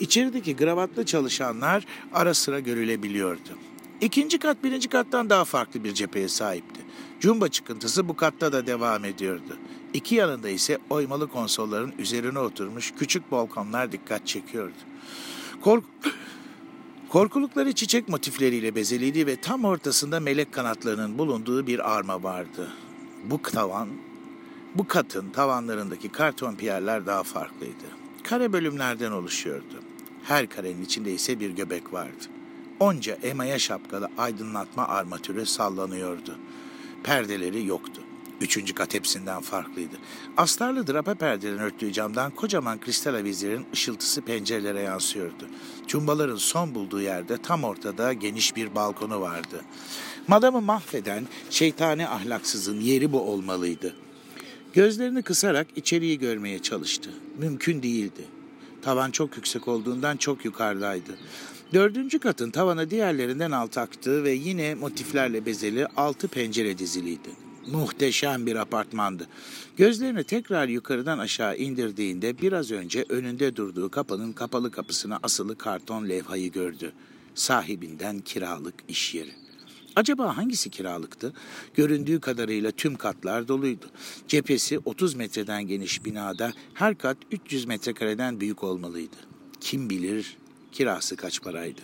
İçerideki 0.00 0.56
gravatlı 0.56 1.06
çalışanlar 1.06 1.86
ara 2.12 2.34
sıra 2.34 2.60
görülebiliyordu. 2.60 3.58
İkinci 4.00 4.38
kat 4.38 4.64
birinci 4.64 4.88
kattan 4.88 5.30
daha 5.30 5.44
farklı 5.44 5.84
bir 5.84 5.94
cepheye 5.94 6.28
sahipti. 6.28 6.80
Cumba 7.20 7.48
çıkıntısı 7.48 8.08
bu 8.08 8.16
katta 8.16 8.52
da 8.52 8.66
devam 8.66 9.04
ediyordu. 9.04 9.56
İki 9.94 10.14
yanında 10.14 10.48
ise 10.48 10.78
oymalı 10.90 11.28
konsolların 11.28 11.92
üzerine 11.98 12.38
oturmuş 12.38 12.92
küçük 12.98 13.30
balkonlar 13.30 13.92
dikkat 13.92 14.26
çekiyordu. 14.26 14.74
Kork 15.60 15.84
Korkulukları 17.08 17.72
çiçek 17.72 18.08
motifleriyle 18.08 18.74
bezeliydi 18.74 19.26
ve 19.26 19.36
tam 19.36 19.64
ortasında 19.64 20.20
melek 20.20 20.52
kanatlarının 20.52 21.18
bulunduğu 21.18 21.66
bir 21.66 21.92
arma 21.92 22.22
vardı. 22.22 22.72
Bu 23.24 23.42
tavan, 23.42 23.88
bu 24.74 24.88
katın 24.88 25.30
tavanlarındaki 25.30 26.08
karton 26.08 26.54
piyerler 26.54 27.06
daha 27.06 27.22
farklıydı. 27.22 27.84
Kare 28.22 28.52
bölümlerden 28.52 29.12
oluşuyordu. 29.12 29.82
Her 30.24 30.48
karenin 30.48 30.84
içinde 30.84 31.12
ise 31.12 31.40
bir 31.40 31.50
göbek 31.50 31.92
vardı. 31.92 32.24
Onca 32.80 33.14
emaya 33.14 33.58
şapkalı 33.58 34.10
aydınlatma 34.18 34.88
armatürü 34.88 35.46
sallanıyordu. 35.46 36.38
Perdeleri 37.04 37.66
yoktu. 37.66 38.01
Üçüncü 38.42 38.74
kat 38.74 38.94
hepsinden 38.94 39.40
farklıydı. 39.40 39.96
Astarlı 40.36 40.86
drapa 40.86 41.14
perdelerin 41.14 41.58
örttüğü 41.58 41.92
camdan 41.92 42.30
kocaman 42.30 42.80
kristal 42.80 43.14
avizlerin 43.14 43.66
ışıltısı 43.72 44.22
pencerelere 44.22 44.80
yansıyordu. 44.80 45.46
Cumbaların 45.86 46.36
son 46.36 46.74
bulduğu 46.74 47.00
yerde 47.00 47.38
tam 47.42 47.64
ortada 47.64 48.12
geniş 48.12 48.56
bir 48.56 48.74
balkonu 48.74 49.20
vardı. 49.20 49.60
Madamı 50.28 50.60
mahveden 50.60 51.26
şeytani 51.50 52.08
ahlaksızın 52.08 52.80
yeri 52.80 53.12
bu 53.12 53.20
olmalıydı. 53.20 53.94
Gözlerini 54.72 55.22
kısarak 55.22 55.66
içeriği 55.76 56.18
görmeye 56.18 56.58
çalıştı. 56.58 57.10
Mümkün 57.38 57.82
değildi. 57.82 58.24
Tavan 58.82 59.10
çok 59.10 59.36
yüksek 59.36 59.68
olduğundan 59.68 60.16
çok 60.16 60.44
yukarıdaydı. 60.44 61.18
Dördüncü 61.74 62.18
katın 62.18 62.50
tavanı 62.50 62.90
diğerlerinden 62.90 63.50
alt 63.50 63.78
aktı 63.78 64.24
ve 64.24 64.30
yine 64.32 64.74
motiflerle 64.74 65.46
bezeli 65.46 65.86
altı 65.86 66.28
pencere 66.28 66.78
diziliydi. 66.78 67.51
Muhteşem 67.66 68.46
bir 68.46 68.56
apartmandı. 68.56 69.28
Gözlerini 69.76 70.24
tekrar 70.24 70.68
yukarıdan 70.68 71.18
aşağı 71.18 71.56
indirdiğinde 71.56 72.38
biraz 72.38 72.70
önce 72.70 73.04
önünde 73.08 73.56
durduğu 73.56 73.90
kapının 73.90 74.32
kapalı 74.32 74.70
kapısına 74.70 75.18
asılı 75.22 75.58
karton 75.58 76.08
levhayı 76.08 76.52
gördü. 76.52 76.92
Sahibinden 77.34 78.20
kiralık 78.20 78.74
iş 78.88 79.14
yeri. 79.14 79.32
Acaba 79.96 80.36
hangisi 80.36 80.70
kiralıktı? 80.70 81.32
Göründüğü 81.74 82.20
kadarıyla 82.20 82.70
tüm 82.70 82.96
katlar 82.96 83.48
doluydu. 83.48 83.86
Cephesi 84.28 84.78
30 84.78 85.14
metreden 85.14 85.66
geniş 85.66 86.04
binada 86.04 86.52
her 86.74 86.98
kat 86.98 87.16
300 87.30 87.64
metrekareden 87.64 88.40
büyük 88.40 88.64
olmalıydı. 88.64 89.16
Kim 89.60 89.90
bilir 89.90 90.36
kirası 90.72 91.16
kaç 91.16 91.42
paraydı? 91.42 91.80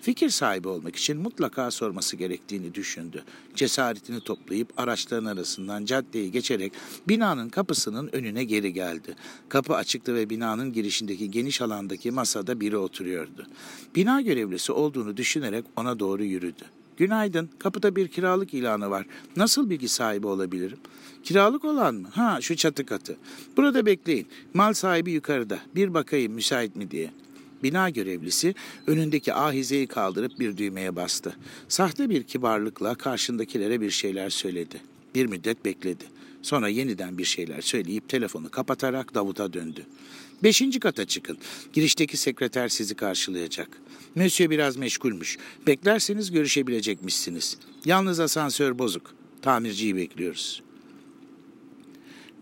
Fikir 0.00 0.28
sahibi 0.28 0.68
olmak 0.68 0.96
için 0.96 1.16
mutlaka 1.16 1.70
sorması 1.70 2.16
gerektiğini 2.16 2.74
düşündü. 2.74 3.24
Cesaretini 3.54 4.20
toplayıp 4.20 4.68
araçların 4.76 5.24
arasından 5.24 5.84
caddeyi 5.84 6.32
geçerek 6.32 6.72
binanın 7.08 7.48
kapısının 7.48 8.10
önüne 8.12 8.44
geri 8.44 8.72
geldi. 8.72 9.16
Kapı 9.48 9.74
açıktı 9.74 10.14
ve 10.14 10.30
binanın 10.30 10.72
girişindeki 10.72 11.30
geniş 11.30 11.62
alandaki 11.62 12.10
masada 12.10 12.60
biri 12.60 12.76
oturuyordu. 12.76 13.46
Bina 13.94 14.20
görevlisi 14.20 14.72
olduğunu 14.72 15.16
düşünerek 15.16 15.64
ona 15.76 15.98
doğru 15.98 16.24
yürüdü. 16.24 16.64
Günaydın. 16.96 17.50
Kapıda 17.58 17.96
bir 17.96 18.08
kiralık 18.08 18.54
ilanı 18.54 18.90
var. 18.90 19.06
Nasıl 19.36 19.70
bilgi 19.70 19.88
sahibi 19.88 20.26
olabilirim? 20.26 20.78
Kiralık 21.22 21.64
olan 21.64 21.94
mı? 21.94 22.08
Ha 22.12 22.38
şu 22.40 22.56
çatı 22.56 22.86
katı. 22.86 23.16
Burada 23.56 23.86
bekleyin. 23.86 24.26
Mal 24.54 24.72
sahibi 24.72 25.12
yukarıda. 25.12 25.58
Bir 25.74 25.94
bakayım 25.94 26.32
müsait 26.32 26.76
mi 26.76 26.90
diye. 26.90 27.10
Bina 27.62 27.90
görevlisi 27.90 28.54
önündeki 28.86 29.34
ahizeyi 29.34 29.86
kaldırıp 29.86 30.40
bir 30.40 30.56
düğmeye 30.56 30.96
bastı. 30.96 31.36
Sahte 31.68 32.10
bir 32.10 32.22
kibarlıkla 32.22 32.94
karşındakilere 32.94 33.80
bir 33.80 33.90
şeyler 33.90 34.30
söyledi. 34.30 34.80
Bir 35.14 35.26
müddet 35.26 35.64
bekledi. 35.64 36.04
Sonra 36.42 36.68
yeniden 36.68 37.18
bir 37.18 37.24
şeyler 37.24 37.60
söyleyip 37.60 38.08
telefonu 38.08 38.50
kapatarak 38.50 39.14
Davut'a 39.14 39.52
döndü. 39.52 39.86
Beşinci 40.42 40.80
kata 40.80 41.04
çıkın. 41.04 41.38
Girişteki 41.72 42.16
sekreter 42.16 42.68
sizi 42.68 42.94
karşılayacak. 42.94 43.68
Monsieur 44.14 44.50
biraz 44.50 44.76
meşgulmüş. 44.76 45.38
Beklerseniz 45.66 46.30
görüşebilecekmişsiniz. 46.30 47.58
Yalnız 47.84 48.20
asansör 48.20 48.78
bozuk. 48.78 49.14
Tamirciyi 49.42 49.96
bekliyoruz. 49.96 50.62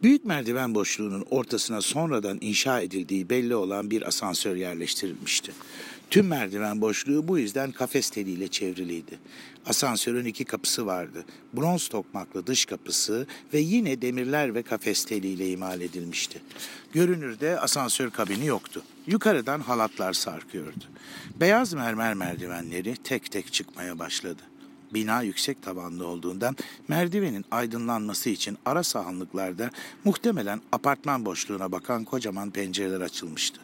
Büyük 0.03 0.25
merdiven 0.25 0.75
boşluğunun 0.75 1.25
ortasına 1.31 1.81
sonradan 1.81 2.39
inşa 2.41 2.81
edildiği 2.81 3.31
belli 3.31 3.55
olan 3.55 3.91
bir 3.91 4.09
asansör 4.09 4.57
yerleştirilmişti. 4.57 5.53
Tüm 6.11 6.27
merdiven 6.27 6.81
boşluğu 6.81 7.29
bu 7.29 7.39
yüzden 7.39 7.73
kafes 7.73 8.11
teliyle 8.11 8.49
çevriliydi. 8.49 9.19
Asansörün 9.67 10.25
iki 10.25 10.45
kapısı 10.45 10.87
vardı. 10.87 11.25
Bronz 11.53 11.89
tokmaklı 11.89 12.47
dış 12.47 12.67
kapısı 12.67 13.27
ve 13.55 13.59
yine 13.59 14.03
demirler 14.03 14.55
ve 14.55 14.63
kafes 14.63 15.05
teliyle 15.05 15.51
imal 15.51 15.81
edilmişti. 15.81 16.43
Görünürde 16.93 17.61
asansör 17.61 18.11
kabini 18.11 18.47
yoktu. 18.47 18.83
Yukarıdan 19.07 19.61
halatlar 19.61 20.13
sarkıyordu. 20.13 20.85
Beyaz 21.41 21.73
mermer 21.73 22.15
merdivenleri 22.15 22.97
tek 22.97 23.31
tek 23.31 23.53
çıkmaya 23.53 23.99
başladı. 23.99 24.43
Bina 24.95 25.23
yüksek 25.23 25.63
tavanlı 25.63 26.07
olduğundan 26.07 26.57
merdivenin 26.89 27.45
aydınlanması 27.51 28.31
için 28.31 28.59
ara 28.65 28.83
sahanlıklarda 28.83 29.71
muhtemelen 30.05 30.61
apartman 30.73 31.25
boşluğuna 31.25 31.73
bakan 31.73 32.05
kocaman 32.05 32.51
pencereler 32.51 33.01
açılmıştı. 33.01 33.61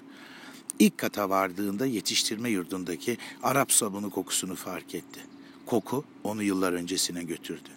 İlk 0.78 0.98
kata 0.98 1.30
vardığında 1.30 1.86
yetiştirme 1.86 2.50
yurdundaki 2.50 3.18
Arap 3.42 3.72
sabunu 3.72 4.10
kokusunu 4.10 4.54
fark 4.54 4.94
etti. 4.94 5.20
Koku 5.66 6.04
onu 6.24 6.42
yıllar 6.42 6.72
öncesine 6.72 7.22
götürdü. 7.22 7.68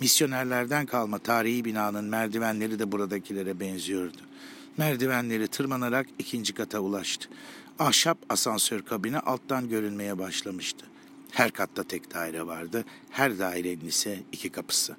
Misyonerlerden 0.00 0.86
kalma 0.86 1.18
tarihi 1.18 1.64
binanın 1.64 2.04
merdivenleri 2.04 2.78
de 2.78 2.92
buradakilere 2.92 3.60
benziyordu. 3.60 4.16
Merdivenleri 4.76 5.48
tırmanarak 5.48 6.06
ikinci 6.18 6.52
kata 6.52 6.80
ulaştı. 6.80 7.28
Ahşap 7.78 8.18
asansör 8.28 8.82
kabini 8.82 9.18
alttan 9.18 9.68
görünmeye 9.68 10.18
başlamıştı. 10.18 10.86
Her 11.32 11.50
katta 11.50 11.84
tek 11.84 12.14
daire 12.14 12.46
vardı, 12.46 12.84
her 13.10 13.38
dairenin 13.38 13.86
ise 13.86 14.18
iki 14.32 14.50
kapısı. 14.50 14.96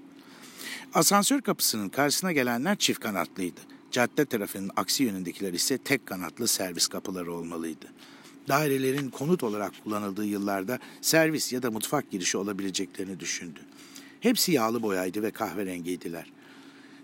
Asansör 0.94 1.42
kapısının 1.42 1.90
karşısına 1.90 2.32
gelenler 2.32 2.75
çift 2.75 3.00
kanatlıydı. 3.00 3.60
Cadde 3.92 4.25
tarafının 4.25 4.72
aksi 4.75 5.04
yönündekiler 5.04 5.54
ise 5.54 5.78
tek 5.78 6.06
kanatlı 6.06 6.48
servis 6.48 6.88
kapıları 6.88 7.34
olmalıydı. 7.34 7.86
Dairelerin 8.48 9.10
konut 9.10 9.44
olarak 9.44 9.74
kullanıldığı 9.84 10.25
yıllarda 10.25 10.80
servis 11.02 11.54
ya 11.54 11.63
da 11.63 11.72
mutfak 11.72 12.12
girişi 12.12 12.38
olabileceklerini 12.38 13.20
düşündü. 13.20 13.60
Hepsi 14.20 14.52
yağlı 14.52 14.82
boyaydı 14.82 15.24
ve 15.24 15.32
kahverengiydiler. 15.32 16.32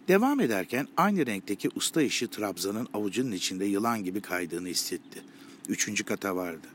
Devam 0.08 0.40
ederken 0.40 0.88
aynı 0.98 1.26
renkteki 1.26 1.70
usta 1.76 2.02
işi 2.02 2.28
trabzanın 2.28 2.88
avucunun 2.94 3.32
içinde 3.32 3.66
yılan 3.66 4.04
gibi 4.04 4.22
kaydığını 4.22 4.68
hissetti. 4.68 5.24
Üçüncü 5.70 6.04
kata 6.04 6.36
vardı. 6.36 6.68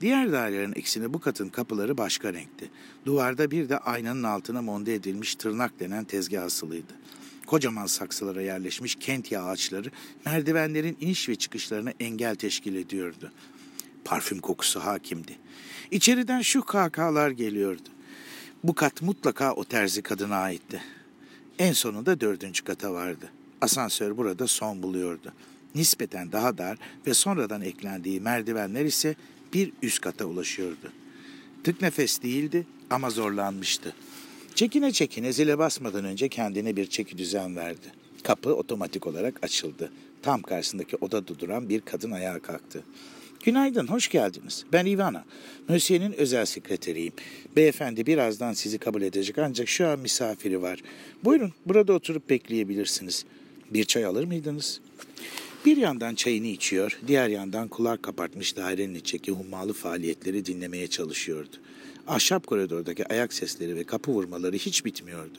Diğer 0.00 0.32
dairelerin 0.32 0.72
eksine 0.76 1.12
bu 1.14 1.20
katın 1.20 1.48
kapıları 1.48 1.98
başka 1.98 2.32
renkti. 2.32 2.70
Duvarda 3.06 3.50
bir 3.50 3.68
de 3.68 3.78
aynanın 3.78 4.22
altına 4.22 4.62
monte 4.62 4.92
edilmiş 4.92 5.34
tırnak 5.34 5.80
denen 5.80 6.04
tezgah 6.04 6.42
asılıydı. 6.42 6.92
Kocaman 7.46 7.86
saksılara 7.86 8.42
yerleşmiş 8.42 8.94
kent 8.94 9.32
ağaçları 9.32 9.90
merdivenlerin 10.26 10.96
iniş 11.00 11.28
ve 11.28 11.36
çıkışlarına 11.36 11.92
engel 12.00 12.34
teşkil 12.34 12.74
ediyordu. 12.74 13.32
Parfüm 14.04 14.38
kokusu 14.38 14.80
hakimdi. 14.80 15.36
İçeriden 15.90 16.40
şu 16.40 16.62
kahkahalar 16.62 17.30
geliyordu. 17.30 17.88
Bu 18.64 18.74
kat 18.74 19.02
mutlaka 19.02 19.52
o 19.52 19.64
terzi 19.64 20.02
kadına 20.02 20.36
aitti. 20.36 20.82
En 21.58 21.72
sonunda 21.72 22.20
dördüncü 22.20 22.64
kata 22.64 22.92
vardı. 22.92 23.30
Asansör 23.60 24.16
burada 24.16 24.46
son 24.46 24.82
buluyordu. 24.82 25.32
Nispeten 25.74 26.32
daha 26.32 26.58
dar 26.58 26.78
ve 27.06 27.14
sonradan 27.14 27.62
eklendiği 27.62 28.20
merdivenler 28.20 28.84
ise 28.84 29.16
bir 29.52 29.72
üst 29.82 30.00
kata 30.00 30.24
ulaşıyordu. 30.24 30.92
Tık 31.64 31.82
nefes 31.82 32.22
değildi 32.22 32.66
ama 32.90 33.10
zorlanmıştı. 33.10 33.94
Çekine 34.54 34.92
çekine 34.92 35.32
zile 35.32 35.58
basmadan 35.58 36.04
önce 36.04 36.28
kendine 36.28 36.76
bir 36.76 36.86
çeki 36.86 37.18
düzen 37.18 37.56
verdi. 37.56 37.86
Kapı 38.22 38.54
otomatik 38.54 39.06
olarak 39.06 39.44
açıldı. 39.44 39.92
Tam 40.22 40.42
karşısındaki 40.42 40.96
odada 40.96 41.38
duran 41.38 41.68
bir 41.68 41.80
kadın 41.80 42.10
ayağa 42.10 42.38
kalktı. 42.38 42.84
Günaydın, 43.44 43.86
hoş 43.86 44.08
geldiniz. 44.08 44.64
Ben 44.72 44.86
Ivana. 44.86 45.24
Mösyö'nün 45.68 46.12
özel 46.12 46.44
sekreteriyim. 46.44 47.12
Beyefendi 47.56 48.06
birazdan 48.06 48.52
sizi 48.52 48.78
kabul 48.78 49.02
edecek 49.02 49.38
ancak 49.38 49.68
şu 49.68 49.88
an 49.88 49.98
misafiri 49.98 50.62
var. 50.62 50.82
Buyurun, 51.24 51.52
burada 51.66 51.92
oturup 51.92 52.30
bekleyebilirsiniz. 52.30 53.24
Bir 53.70 53.84
çay 53.84 54.04
alır 54.04 54.24
mıydınız? 54.24 54.80
Bir 55.64 55.76
yandan 55.76 56.14
çayını 56.14 56.46
içiyor, 56.46 56.98
diğer 57.06 57.28
yandan 57.28 57.68
kulak 57.68 58.02
kapartmış 58.02 58.56
dairenin 58.56 58.94
içindeki 58.94 59.32
hummalı 59.32 59.72
faaliyetleri 59.72 60.46
dinlemeye 60.46 60.86
çalışıyordu. 60.86 61.56
Ahşap 62.06 62.46
koridordaki 62.46 63.06
ayak 63.06 63.32
sesleri 63.32 63.76
ve 63.76 63.84
kapı 63.84 64.12
vurmaları 64.12 64.56
hiç 64.56 64.84
bitmiyordu. 64.84 65.38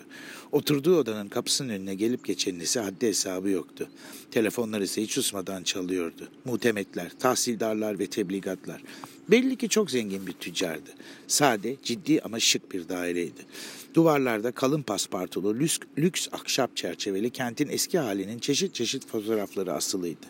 Oturduğu 0.51 0.97
odanın 0.97 1.27
kapısının 1.27 1.69
önüne 1.69 1.95
gelip 1.95 2.25
geçenin 2.25 2.60
ise 2.60 2.79
haddi 2.79 3.08
hesabı 3.08 3.49
yoktu. 3.49 3.89
Telefonlar 4.32 4.82
ise 4.82 5.01
hiç 5.01 5.12
susmadan 5.12 5.63
çalıyordu. 5.63 6.27
Muhtemetler, 6.45 7.12
tahsildarlar 7.19 7.99
ve 7.99 8.08
tebligatlar. 8.08 8.84
Belli 9.32 9.55
ki 9.55 9.69
çok 9.69 9.91
zengin 9.91 10.27
bir 10.27 10.34
tüccardı. 10.34 10.89
Sade, 11.27 11.75
ciddi 11.84 12.21
ama 12.21 12.39
şık 12.39 12.71
bir 12.71 12.89
daireydi. 12.89 13.45
Duvarlarda 13.93 14.52
kalın 14.52 14.82
paspartulu, 14.82 15.56
lüks, 15.56 15.80
lüks 15.97 16.28
ahşap 16.32 16.75
çerçeveli 16.75 17.30
kentin 17.30 17.69
eski 17.69 17.99
halinin 17.99 18.39
çeşit 18.39 18.75
çeşit 18.75 19.08
fotoğrafları 19.08 19.73
asılıydı. 19.73 20.25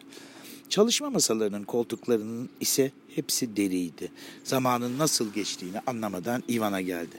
Çalışma 0.69 1.09
masalarının 1.09 1.63
koltuklarının 1.63 2.49
ise 2.59 2.91
hepsi 3.15 3.55
deriydi. 3.55 4.11
Zamanın 4.43 4.97
nasıl 4.97 5.33
geçtiğini 5.33 5.79
anlamadan 5.87 6.43
Ivan'a 6.49 6.81
geldi. 6.81 7.15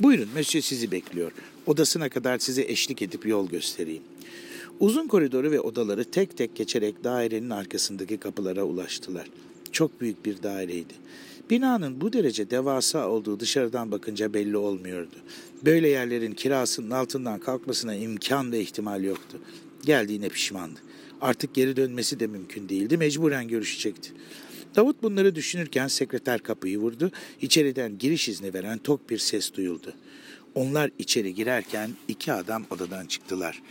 Buyurun, 0.00 0.28
Monsieur 0.34 0.62
sizi 0.62 0.90
bekliyor. 0.90 1.32
Odasına 1.66 2.08
kadar 2.08 2.38
size 2.38 2.62
eşlik 2.62 3.02
edip 3.02 3.26
yol 3.26 3.48
göstereyim. 3.48 4.02
Uzun 4.80 5.08
koridoru 5.08 5.50
ve 5.50 5.60
odaları 5.60 6.04
tek 6.04 6.36
tek 6.36 6.56
geçerek 6.56 7.04
dairenin 7.04 7.50
arkasındaki 7.50 8.16
kapılara 8.16 8.64
ulaştılar. 8.64 9.30
Çok 9.72 10.00
büyük 10.00 10.24
bir 10.24 10.42
daireydi. 10.42 10.94
Binanın 11.50 12.00
bu 12.00 12.12
derece 12.12 12.50
devasa 12.50 13.08
olduğu 13.08 13.40
dışarıdan 13.40 13.90
bakınca 13.90 14.34
belli 14.34 14.56
olmuyordu. 14.56 15.16
Böyle 15.64 15.88
yerlerin 15.88 16.32
kirasının 16.32 16.90
altından 16.90 17.40
kalkmasına 17.40 17.94
imkan 17.94 18.52
ve 18.52 18.60
ihtimal 18.60 19.04
yoktu. 19.04 19.38
Geldiğine 19.84 20.28
pişmandı. 20.28 20.80
Artık 21.20 21.54
geri 21.54 21.76
dönmesi 21.76 22.20
de 22.20 22.26
mümkün 22.26 22.68
değildi. 22.68 22.96
Mecburen 22.96 23.48
görüşecekti. 23.48 24.12
Davut 24.76 25.02
bunları 25.02 25.34
düşünürken 25.34 25.88
sekreter 25.88 26.42
kapıyı 26.42 26.78
vurdu. 26.78 27.10
İçeriden 27.40 27.98
giriş 27.98 28.28
izni 28.28 28.54
veren 28.54 28.78
tok 28.78 29.10
bir 29.10 29.18
ses 29.18 29.54
duyuldu. 29.54 29.92
Onlar 30.54 30.90
içeri 30.98 31.34
girerken 31.34 31.90
iki 32.08 32.32
adam 32.32 32.64
odadan 32.70 33.06
çıktılar. 33.06 33.62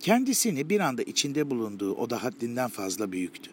Kendisini 0.00 0.70
bir 0.70 0.80
anda 0.80 1.02
içinde 1.02 1.50
bulunduğu 1.50 1.94
oda 1.94 2.24
haddinden 2.24 2.68
fazla 2.68 3.12
büyüktü. 3.12 3.50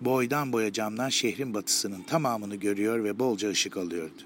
Boydan 0.00 0.52
boya 0.52 0.72
camdan 0.72 1.08
şehrin 1.08 1.54
batısının 1.54 2.02
tamamını 2.02 2.56
görüyor 2.56 3.04
ve 3.04 3.18
bolca 3.18 3.50
ışık 3.50 3.76
alıyordu. 3.76 4.22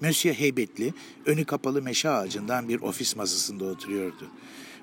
Monsieur 0.00 0.36
heybetli, 0.36 0.94
önü 1.26 1.44
kapalı 1.44 1.82
meşe 1.82 2.10
ağacından 2.10 2.68
bir 2.68 2.80
ofis 2.80 3.16
masasında 3.16 3.64
oturuyordu. 3.64 4.30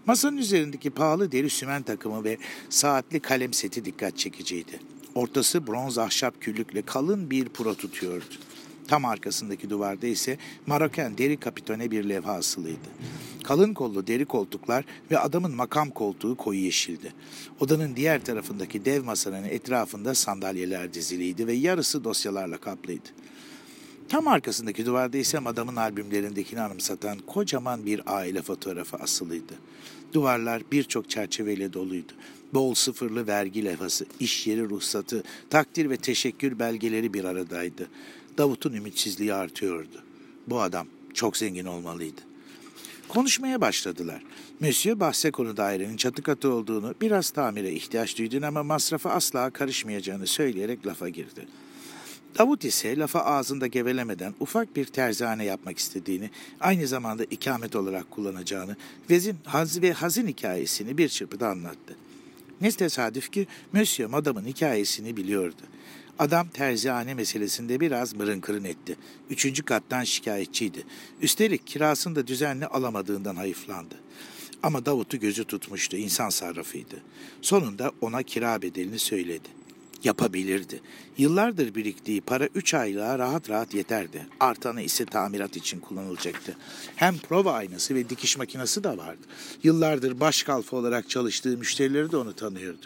Masanın 0.06 0.38
üzerindeki 0.38 0.90
pahalı 0.90 1.32
deri 1.32 1.50
sümen 1.50 1.84
takımı 1.84 2.24
ve 2.24 2.38
saatli 2.70 3.20
kalem 3.20 3.54
seti 3.54 3.86
dikkat 3.86 4.18
çekiciydi. 4.18 4.80
Ortası 5.16 5.68
bronz 5.68 5.98
ahşap 5.98 6.42
küllükle 6.42 6.82
kalın 6.82 7.30
bir 7.32 7.50
puro 7.50 7.76
tutuyordu. 7.76 8.36
Tam 8.88 9.06
arkasındaki 9.06 9.70
duvarda 9.70 10.08
ise 10.08 10.38
Maroken 10.68 11.18
deri 11.18 11.38
kapitone 11.38 11.92
bir 11.92 12.10
levha 12.10 12.32
asılıydı. 12.32 12.90
Kalın 13.44 13.74
kollu 13.74 14.08
deri 14.08 14.26
koltuklar 14.26 14.86
ve 15.12 15.20
adamın 15.20 15.56
makam 15.56 15.90
koltuğu 15.90 16.38
koyu 16.38 16.60
yeşildi. 16.60 17.14
Odanın 17.60 17.96
diğer 17.96 18.26
tarafındaki 18.26 18.86
dev 18.86 19.04
masanın 19.04 19.44
etrafında 19.44 20.16
sandalyeler 20.16 20.94
diziliydi 20.94 21.48
ve 21.48 21.54
yarısı 21.54 22.04
dosyalarla 22.04 22.58
kaplıydı. 22.58 23.10
Tam 24.10 24.28
arkasındaki 24.28 24.86
duvarda 24.86 25.18
ise 25.18 25.40
adamın 25.40 25.76
albümlerindekini 25.76 26.62
anımsatan 26.62 27.20
kocaman 27.20 27.86
bir 27.86 28.02
aile 28.06 28.42
fotoğrafı 28.42 28.98
asılıydı. 28.98 29.54
Duvarlar 30.14 30.64
birçok 30.72 31.10
çerçeveyle 31.10 31.74
doluydu. 31.74 32.14
Bol 32.54 32.74
sıfırlı 32.74 33.28
vergi 33.28 33.66
levhası, 33.66 34.06
iş 34.20 34.48
yeri 34.48 34.70
ruhsatı, 34.70 35.24
takdir 35.50 35.90
ve 35.90 35.98
teşekkür 35.98 36.60
belgeleri 36.60 37.14
bir 37.14 37.24
aradaydı. 37.24 37.90
Davut'un 38.38 38.74
ümitsizliği 38.74 39.34
artıyordu. 39.34 40.04
Bu 40.48 40.62
adam 40.62 40.88
çok 41.14 41.38
zengin 41.38 41.66
olmalıydı. 41.66 42.22
Konuşmaya 43.08 43.62
başladılar. 43.62 44.24
Monsieur 44.60 45.00
bahse 45.00 45.32
konu 45.32 45.58
dairenin 45.58 45.98
çatı 45.98 46.24
katı 46.24 46.52
olduğunu, 46.52 46.96
biraz 47.02 47.30
tamire 47.30 47.72
ihtiyaç 47.72 48.18
duyduğunu 48.18 48.46
ama 48.46 48.64
masrafa 48.64 49.10
asla 49.10 49.50
karışmayacağını 49.50 50.28
söyleyerek 50.28 50.88
lafa 50.88 51.10
girdi. 51.10 51.48
Davut 52.38 52.66
ise 52.66 52.98
lafa 52.98 53.20
ağzında 53.20 53.68
gevelemeden 53.68 54.34
ufak 54.40 54.76
bir 54.76 54.86
terzane 54.86 55.46
yapmak 55.46 55.78
istediğini, 55.78 56.30
aynı 56.60 56.88
zamanda 56.88 57.24
ikamet 57.24 57.76
olarak 57.76 58.12
kullanacağını, 58.12 58.76
vezin, 59.10 59.38
haz 59.46 59.82
ve 59.82 59.94
hazin 59.94 60.28
hikayesini 60.28 60.98
bir 60.98 61.10
çırpıda 61.10 61.50
anlattı. 61.50 61.96
Ne 62.62 62.72
tesadüf 62.72 63.32
ki 63.32 63.48
Monsieur 63.74 64.10
Madam'ın 64.10 64.46
hikayesini 64.46 65.18
biliyordu. 65.18 65.62
Adam 66.20 66.48
terzihane 66.48 67.14
meselesinde 67.14 67.80
biraz 67.80 68.14
mırın 68.14 68.40
kırın 68.40 68.64
etti. 68.64 68.96
Üçüncü 69.30 69.64
kattan 69.64 70.04
şikayetçiydi. 70.04 70.84
Üstelik 71.22 71.68
kirasını 71.68 72.16
da 72.16 72.28
düzenli 72.28 72.66
alamadığından 72.66 73.36
hayıflandı. 73.36 73.96
Ama 74.64 74.86
Davut'u 74.86 75.20
gözü 75.20 75.44
tutmuştu, 75.44 75.98
insan 75.98 76.30
sarrafıydı. 76.30 76.96
Sonunda 77.42 77.92
ona 78.02 78.24
kira 78.24 78.62
bedelini 78.62 79.00
söyledi. 79.00 79.48
Yapabilirdi. 80.04 80.82
Yıllardır 81.18 81.76
biriktiği 81.76 82.22
para 82.22 82.48
üç 82.56 82.74
aylığa 82.74 83.20
rahat 83.20 83.50
rahat 83.50 83.74
yeterdi. 83.74 84.28
Artanı 84.40 84.82
ise 84.82 85.06
tamirat 85.06 85.58
için 85.58 85.80
kullanılacaktı. 85.80 86.58
Hem 86.96 87.18
prova 87.18 87.54
aynası 87.54 87.96
ve 87.96 88.10
dikiş 88.10 88.38
makinesi 88.38 88.84
de 88.84 88.98
vardı. 88.98 89.22
Yıllardır 89.64 90.20
baş 90.20 90.44
kalfa 90.44 90.78
olarak 90.78 91.10
çalıştığı 91.10 91.58
müşterileri 91.58 92.12
de 92.12 92.18
onu 92.18 92.34
tanıyordu. 92.34 92.86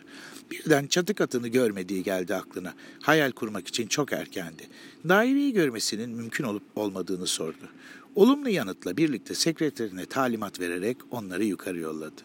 Birden 0.51 0.87
çatı 0.87 1.13
katını 1.13 1.47
görmediği 1.47 2.03
geldi 2.03 2.35
aklına. 2.35 2.73
Hayal 3.01 3.31
kurmak 3.31 3.67
için 3.67 3.87
çok 3.87 4.13
erkendi. 4.13 4.67
Daireyi 5.09 5.53
görmesinin 5.53 6.09
mümkün 6.09 6.43
olup 6.43 6.63
olmadığını 6.75 7.27
sordu. 7.27 7.69
Olumlu 8.15 8.49
yanıtla 8.49 8.97
birlikte 8.97 9.35
sekreterine 9.35 10.05
talimat 10.05 10.59
vererek 10.59 10.97
onları 11.11 11.45
yukarı 11.45 11.79
yolladı. 11.79 12.21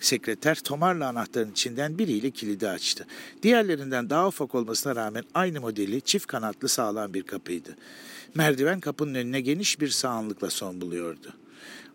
Sekreter 0.00 0.60
tomarla 0.60 1.08
anahtarın 1.08 1.50
içinden 1.50 1.98
biriyle 1.98 2.30
kilidi 2.30 2.68
açtı. 2.68 3.06
Diğerlerinden 3.42 4.10
daha 4.10 4.28
ufak 4.28 4.54
olmasına 4.54 4.96
rağmen 4.96 5.24
aynı 5.34 5.60
modeli 5.60 6.00
çift 6.00 6.26
kanatlı 6.26 6.68
sağlam 6.68 7.14
bir 7.14 7.22
kapıydı. 7.22 7.76
Merdiven 8.34 8.80
kapının 8.80 9.14
önüne 9.14 9.40
geniş 9.40 9.80
bir 9.80 9.88
sağanlıkla 9.88 10.50
son 10.50 10.80
buluyordu. 10.80 11.32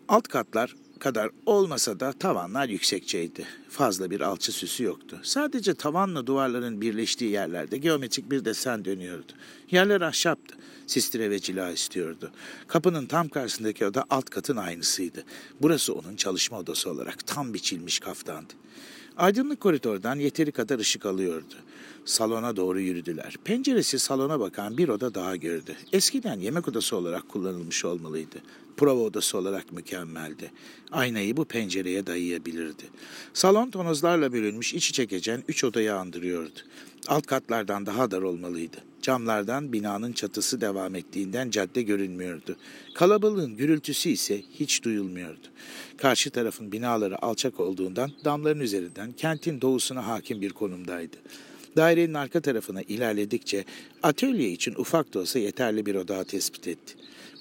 Alt 0.08 0.28
katlar 0.28 0.74
kadar 1.02 1.30
olmasa 1.46 2.00
da 2.00 2.12
tavanlar 2.12 2.68
yüksekçeydi. 2.68 3.46
Fazla 3.70 4.10
bir 4.10 4.20
alçı 4.20 4.52
süsü 4.52 4.84
yoktu. 4.84 5.20
Sadece 5.22 5.74
tavanla 5.74 6.26
duvarların 6.26 6.80
birleştiği 6.80 7.30
yerlerde 7.30 7.78
geometrik 7.78 8.30
bir 8.30 8.44
desen 8.44 8.84
dönüyordu. 8.84 9.32
Yerler 9.70 10.00
ahşaptı. 10.00 10.54
Sistire 10.86 11.30
ve 11.30 11.38
cila 11.38 11.70
istiyordu. 11.70 12.30
Kapının 12.66 13.06
tam 13.06 13.28
karşısındaki 13.28 13.86
oda 13.86 14.04
alt 14.10 14.30
katın 14.30 14.56
aynısıydı. 14.56 15.24
Burası 15.62 15.94
onun 15.94 16.16
çalışma 16.16 16.58
odası 16.58 16.90
olarak 16.90 17.26
tam 17.26 17.54
biçilmiş 17.54 17.98
kaftandı. 17.98 18.52
Aydınlık 19.16 19.60
koridordan 19.60 20.16
yeteri 20.16 20.52
kadar 20.52 20.78
ışık 20.78 21.06
alıyordu. 21.06 21.54
Salona 22.04 22.56
doğru 22.56 22.80
yürüdüler. 22.80 23.36
Penceresi 23.44 23.98
salona 23.98 24.40
bakan 24.40 24.78
bir 24.78 24.88
oda 24.88 25.14
daha 25.14 25.36
gördü. 25.36 25.76
Eskiden 25.92 26.40
yemek 26.40 26.68
odası 26.68 26.96
olarak 26.96 27.28
kullanılmış 27.28 27.84
olmalıydı. 27.84 28.36
Prova 28.76 29.00
odası 29.00 29.38
olarak 29.38 29.72
mükemmeldi. 29.72 30.50
Aynayı 30.92 31.36
bu 31.36 31.44
pencereye 31.44 32.06
dayayabilirdi. 32.06 32.84
Salon 33.34 33.70
tonozlarla 33.70 34.32
bölünmüş 34.32 34.74
iç 34.74 34.90
içe 34.90 35.04
geçen 35.04 35.42
üç 35.48 35.64
odayı 35.64 35.94
andırıyordu. 35.94 36.60
Alt 37.08 37.26
katlardan 37.26 37.86
daha 37.86 38.10
dar 38.10 38.22
olmalıydı. 38.22 38.76
Camlardan 39.02 39.72
binanın 39.72 40.12
çatısı 40.12 40.60
devam 40.60 40.94
ettiğinden 40.94 41.50
cadde 41.50 41.82
görünmüyordu. 41.82 42.56
Kalabalığın 42.94 43.56
gürültüsü 43.56 44.08
ise 44.08 44.42
hiç 44.50 44.82
duyulmuyordu. 44.82 45.46
Karşı 45.96 46.30
tarafın 46.30 46.72
binaları 46.72 47.24
alçak 47.24 47.60
olduğundan 47.60 48.10
damların 48.24 48.60
üzerinden 48.60 49.12
kentin 49.12 49.60
doğusuna 49.60 50.06
hakim 50.06 50.40
bir 50.40 50.50
konumdaydı. 50.50 51.16
Dairenin 51.76 52.14
arka 52.14 52.40
tarafına 52.40 52.82
ilerledikçe 52.82 53.64
atölye 54.02 54.50
için 54.50 54.74
ufak 54.74 55.14
da 55.14 55.18
olsa 55.18 55.38
yeterli 55.38 55.86
bir 55.86 55.94
oda 55.94 56.24
tespit 56.24 56.68
etti. 56.68 56.94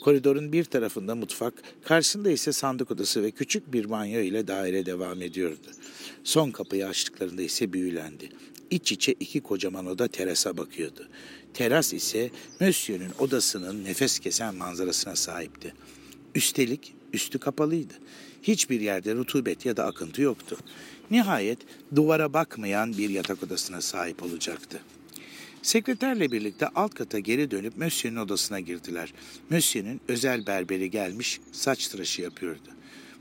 Koridorun 0.04 0.54
bir 0.54 0.64
tarafında 0.64 1.16
mutfak, 1.16 1.54
karşısında 1.84 2.32
ise 2.32 2.52
sandık 2.52 2.92
odası 2.92 3.24
ve 3.24 3.32
küçük 3.32 3.74
bir 3.74 3.90
banyo 3.90 4.20
ile 4.20 4.48
daire 4.48 4.86
devam 4.86 5.22
ediyordu. 5.22 5.68
Son 6.24 6.52
kapıyı 6.52 6.88
açtıklarında 6.88 7.42
ise 7.42 7.74
büyülendi. 7.74 8.30
İç 8.70 8.92
içe 8.92 9.12
iki 9.12 9.42
kocaman 9.42 9.86
oda 9.86 10.08
terasa 10.08 10.58
bakıyordu. 10.58 11.08
Teras 11.54 11.94
ise 11.94 12.30
Monsieur'ün 12.60 13.12
odasının 13.20 13.84
nefes 13.84 14.20
kesen 14.20 14.56
manzarasına 14.56 15.16
sahipti. 15.16 15.74
Üstelik 16.36 16.94
üstü 17.14 17.40
kapalıydı. 17.40 17.94
Hiçbir 18.44 18.82
yerde 18.82 19.16
rutubet 19.16 19.66
ya 19.66 19.78
da 19.78 19.86
akıntı 19.86 20.22
yoktu. 20.22 20.58
Nihayet 21.12 21.60
duvara 21.96 22.34
bakmayan 22.34 22.98
bir 22.98 23.10
yatak 23.10 23.44
odasına 23.44 23.82
sahip 23.82 24.24
olacaktı. 24.24 24.82
Sekreterle 25.62 26.32
birlikte 26.32 26.68
alt 26.68 26.94
kata 26.94 27.20
geri 27.20 27.52
dönüp 27.52 27.78
Monsieur'ün 27.78 28.18
odasına 28.18 28.60
girdiler. 28.60 29.14
Monsieur'ün 29.50 30.02
özel 30.08 30.48
berberi 30.48 30.92
gelmiş 30.92 31.40
saç 31.52 31.88
tıraşı 31.88 32.22
yapıyordu. 32.22 32.70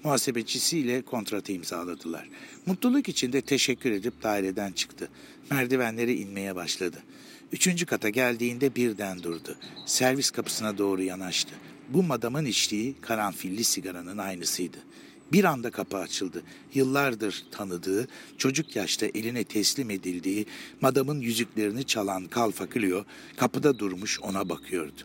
Muhasebecisiyle 0.04 1.02
kontratı 1.02 1.52
imzaladılar. 1.52 2.28
Mutluluk 2.66 3.08
içinde 3.08 3.40
teşekkür 3.40 3.90
edip 3.90 4.22
daireden 4.22 4.72
çıktı. 4.72 5.08
Merdivenleri 5.50 6.20
inmeye 6.20 6.56
başladı. 6.56 6.96
Üçüncü 7.52 7.86
kata 7.86 8.08
geldiğinde 8.08 8.74
birden 8.74 9.22
durdu. 9.22 9.56
Servis 9.86 10.30
kapısına 10.30 10.78
doğru 10.78 11.02
yanaştı. 11.02 11.54
Bu 11.88 12.02
madamın 12.02 12.44
içtiği 12.44 12.94
karanfilli 13.00 13.64
sigaranın 13.64 14.18
aynısıydı. 14.18 14.78
Bir 15.32 15.44
anda 15.44 15.70
kapı 15.70 15.96
açıldı. 15.96 16.42
Yıllardır 16.74 17.44
tanıdığı, 17.50 18.08
çocuk 18.38 18.76
yaşta 18.76 19.06
eline 19.06 19.44
teslim 19.44 19.90
edildiği 19.90 20.46
madamın 20.80 21.20
yüzüklerini 21.20 21.84
çalan 21.84 22.24
Kalfa 22.24 22.66
Clio 22.74 23.04
kapıda 23.36 23.78
durmuş 23.78 24.20
ona 24.20 24.48
bakıyordu. 24.48 25.00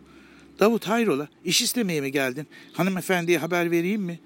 Davut 0.60 0.88
hayrola 0.88 1.28
iş 1.46 1.62
istemeye 1.62 2.02
mi 2.02 2.12
geldin? 2.12 2.48
Hanımefendiye 2.74 3.38
haber 3.38 3.72
vereyim 3.72 4.02
mi? 4.02 4.20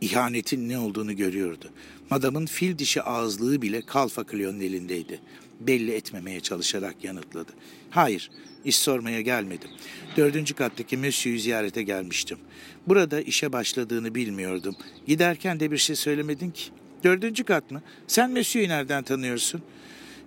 İhanetin 0.00 0.68
ne 0.68 0.78
olduğunu 0.78 1.16
görüyordu. 1.16 1.70
Madamın 2.10 2.46
fil 2.46 2.78
dişi 2.78 3.02
ağızlığı 3.02 3.62
bile 3.62 3.82
Kalfa 3.82 4.24
Clio'nun 4.30 4.60
elindeydi. 4.60 5.20
Belli 5.60 5.92
etmemeye 5.92 6.40
çalışarak 6.40 7.04
yanıtladı. 7.04 7.52
Hayır, 7.90 8.30
iş 8.68 8.76
sormaya 8.76 9.20
gelmedim. 9.20 9.70
Dördüncü 10.16 10.54
kattaki 10.54 10.96
Monsieur'ü 10.96 11.40
ziyarete 11.40 11.82
gelmiştim. 11.82 12.38
Burada 12.86 13.20
işe 13.20 13.52
başladığını 13.52 14.14
bilmiyordum. 14.14 14.76
Giderken 15.06 15.60
de 15.60 15.70
bir 15.70 15.78
şey 15.78 15.96
söylemedin 15.96 16.50
ki. 16.50 16.64
Dördüncü 17.04 17.44
kat 17.44 17.70
mı? 17.70 17.82
Sen 18.06 18.30
Monsieur'ü 18.30 18.68
nereden 18.68 19.02
tanıyorsun? 19.02 19.62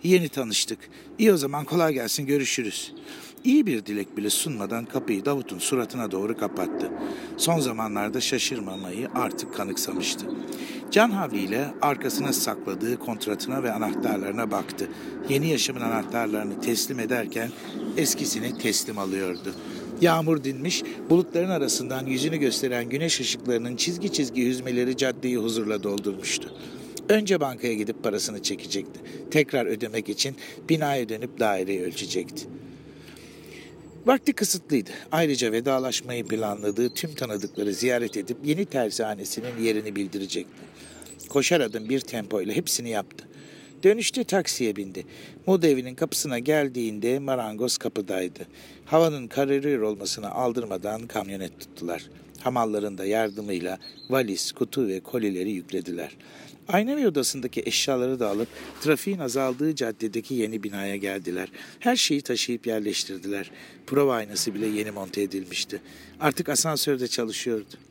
Yeni 0.04 0.30
tanıştık. 0.30 0.80
İyi 1.20 1.34
o 1.34 1.38
zaman 1.38 1.66
kolay 1.66 1.94
gelsin 1.94 2.26
görüşürüz. 2.26 2.94
İyi 3.44 3.66
bir 3.66 3.86
dilek 3.86 4.18
bile 4.18 4.30
sunmadan 4.30 4.86
kapıyı 4.86 5.26
Davut'un 5.26 5.60
suratına 5.60 6.12
doğru 6.12 6.38
kapattı. 6.38 6.92
Son 7.38 7.60
zamanlarda 7.60 8.22
şaşırmamayı 8.22 9.10
artık 9.16 9.54
kanıksamıştı. 9.54 10.26
Can 10.92 11.12
havliyle 11.12 11.74
arkasına 11.82 12.34
sakladığı 12.34 13.00
kontratına 13.00 13.64
ve 13.64 13.72
anahtarlarına 13.72 14.52
baktı. 14.52 14.90
Yeni 15.30 15.50
yaşamın 15.50 15.82
anahtarlarını 15.82 16.62
teslim 16.62 17.00
ederken 17.00 17.50
eskisini 17.98 18.58
teslim 18.58 18.98
alıyordu. 18.98 19.54
Yağmur 20.02 20.44
dinmiş, 20.44 20.84
bulutların 21.10 21.50
arasından 21.50 22.06
yüzünü 22.06 22.38
gösteren 22.38 22.90
güneş 22.90 23.20
ışıklarının 23.20 23.76
çizgi 23.76 24.14
çizgi 24.14 24.46
hüzmeleri 24.46 24.98
caddeyi 24.98 25.38
huzurla 25.38 25.84
doldurmuştu. 25.84 26.54
Önce 27.10 27.40
bankaya 27.40 27.74
gidip 27.74 28.04
parasını 28.04 28.44
çekecekti. 28.44 29.00
Tekrar 29.32 29.66
ödemek 29.66 30.10
için 30.10 30.36
binaya 30.70 31.10
dönüp 31.10 31.40
daireyi 31.40 31.82
ölçecekti. 31.82 32.48
Vakti 34.06 34.34
kısıtlıydı. 34.34 34.90
Ayrıca 35.12 35.52
vedalaşmayı 35.52 36.28
planladığı 36.28 36.94
tüm 36.94 37.16
tanıdıkları 37.16 37.74
ziyaret 37.74 38.18
edip 38.18 38.38
yeni 38.44 38.66
terzihanesinin 38.66 39.64
yerini 39.64 39.96
bildirecekti. 39.96 40.62
Koşar 41.30 41.62
adım 41.62 41.90
bir 41.90 42.00
tempoyla 42.00 42.54
hepsini 42.54 42.90
yaptı. 42.90 43.28
Dönüşte 43.84 44.24
taksiye 44.24 44.76
bindi. 44.76 45.06
Moda 45.48 45.68
evinin 45.68 45.96
kapısına 45.96 46.40
geldiğinde 46.40 47.20
marangoz 47.20 47.78
kapıdaydı. 47.78 48.40
Havanın 48.86 49.28
kararıyor 49.28 49.82
olmasını 49.82 50.32
aldırmadan 50.32 51.08
kamyonet 51.08 51.60
tuttular. 51.60 52.10
Hamalların 52.40 52.98
da 52.98 53.06
yardımıyla 53.06 53.80
valiz, 54.10 54.52
kutu 54.52 54.88
ve 54.88 55.00
kolileri 55.00 55.52
yüklediler. 55.52 56.18
Aynavi 56.68 57.08
odasındaki 57.08 57.64
eşyaları 57.66 58.20
da 58.20 58.30
alıp 58.30 58.48
trafiğin 58.82 59.20
azaldığı 59.20 59.76
caddedeki 59.76 60.34
yeni 60.34 60.64
binaya 60.64 60.96
geldiler. 60.96 61.52
Her 61.80 61.96
şeyi 61.96 62.22
taşıyıp 62.22 62.68
yerleştirdiler. 62.68 63.52
Prova 63.88 64.16
aynası 64.16 64.54
bile 64.54 64.68
yeni 64.68 64.92
monte 64.92 65.22
edilmişti. 65.22 65.82
Artık 66.20 66.50
asansörde 66.50 67.08
çalışıyordu. 67.08 67.91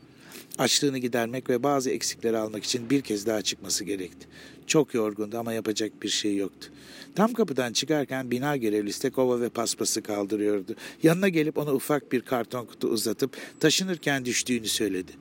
Açlığını 0.57 0.97
gidermek 0.97 1.49
ve 1.49 1.63
bazı 1.63 1.89
eksikleri 1.89 2.37
almak 2.37 2.63
için 2.63 2.89
bir 2.89 3.01
kez 3.01 3.25
daha 3.25 3.41
çıkması 3.41 3.83
gerekti. 3.83 4.27
Çok 4.67 4.93
yorgundu 4.93 5.37
ama 5.37 5.53
yapacak 5.53 6.03
bir 6.03 6.09
şey 6.09 6.37
yoktu. 6.37 6.67
Tam 7.15 7.33
kapıdan 7.33 7.73
çıkarken 7.73 8.31
bina 8.31 8.57
görevlisi 8.57 9.03
de 9.03 9.09
kova 9.09 9.41
ve 9.41 9.49
paspası 9.49 10.01
kaldırıyordu. 10.01 10.75
Yanına 11.03 11.29
gelip 11.29 11.57
ona 11.57 11.73
ufak 11.73 12.11
bir 12.11 12.21
karton 12.21 12.65
kutu 12.65 12.87
uzatıp 12.87 13.37
taşınırken 13.59 14.25
düştüğünü 14.25 14.67
söyledi. 14.67 15.11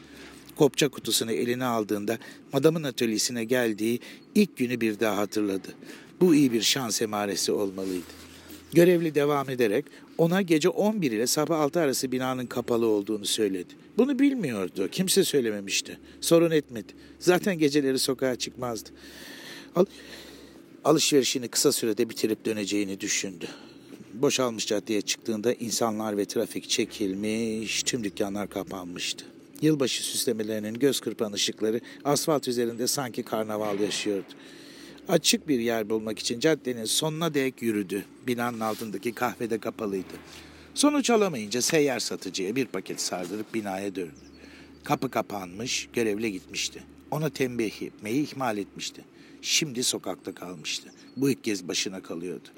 Kopça 0.57 0.89
kutusunu 0.89 1.33
eline 1.33 1.65
aldığında 1.65 2.19
madamın 2.53 2.83
atölyesine 2.83 3.45
geldiği 3.45 4.01
ilk 4.35 4.57
günü 4.57 4.81
bir 4.81 5.01
daha 5.01 5.17
hatırladı. 5.17 5.69
Bu 6.21 6.35
iyi 6.35 6.53
bir 6.53 6.63
şans 6.63 7.03
emaresi 7.03 7.53
olmalıydı. 7.53 8.07
Görevli 8.73 9.15
devam 9.15 9.51
ederek 9.51 9.85
ona 10.19 10.43
gece 10.43 10.69
11 10.69 11.13
ile 11.13 11.27
sabah 11.27 11.61
6 11.61 11.81
arası 11.81 12.13
binanın 12.13 12.47
kapalı 12.47 12.87
olduğunu 12.87 13.25
söyledi. 13.25 13.75
Bunu 14.01 14.19
bilmiyordu. 14.19 14.89
Kimse 14.93 15.25
söylememişti. 15.25 15.99
Sorun 16.21 16.51
etmedi. 16.51 16.93
Zaten 17.19 17.59
geceleri 17.59 17.99
sokağa 17.99 18.37
çıkmazdı. 18.37 18.91
Al 19.77 19.85
alışverişini 20.85 21.49
kısa 21.49 21.73
sürede 21.73 22.11
bitirip 22.11 22.45
döneceğini 22.45 23.01
düşündü. 23.01 23.49
Boşalmış 24.15 24.67
caddeye 24.67 25.01
çıktığında 25.01 25.53
insanlar 25.53 26.17
ve 26.17 26.25
trafik 26.25 26.69
çekilmiş, 26.69 27.83
tüm 27.83 28.05
dükkanlar 28.05 28.51
kapanmıştı. 28.51 29.25
Yılbaşı 29.63 30.05
süslemelerinin 30.05 30.75
göz 30.75 31.01
kırpan 31.01 31.33
ışıkları 31.33 31.81
asfalt 32.05 32.49
üzerinde 32.49 32.87
sanki 32.87 33.23
karnaval 33.23 33.81
yaşıyordu. 33.81 34.33
Açık 35.09 35.49
bir 35.49 35.59
yer 35.59 35.91
bulmak 35.91 36.19
için 36.19 36.41
caddenin 36.41 36.85
sonuna 36.85 37.35
dek 37.35 37.63
yürüdü. 37.63 38.05
Binanın 38.27 38.61
altındaki 38.61 39.13
kahvede 39.13 39.59
kapalıydı. 39.59 40.15
Sonuç 40.75 41.11
alamayınca 41.11 41.63
seyyar 41.63 42.01
satıcıya 42.01 42.57
bir 42.57 42.67
paket 42.67 43.01
sardırıp 43.01 43.55
binaya 43.55 43.95
döndü. 43.95 44.15
Kapı 44.85 45.11
kapanmış, 45.11 45.89
görevli 45.93 46.33
gitmişti. 46.33 46.83
Ona 47.11 47.31
tembih 47.31 47.83
etmeyi 47.83 48.23
ihmal 48.23 48.59
etmişti. 48.59 49.05
Şimdi 49.43 49.85
sokakta 49.85 50.35
kalmıştı. 50.35 50.89
Bu 51.17 51.31
ilk 51.31 51.45
kez 51.45 51.69
başına 51.69 52.03
kalıyordu. 52.03 52.49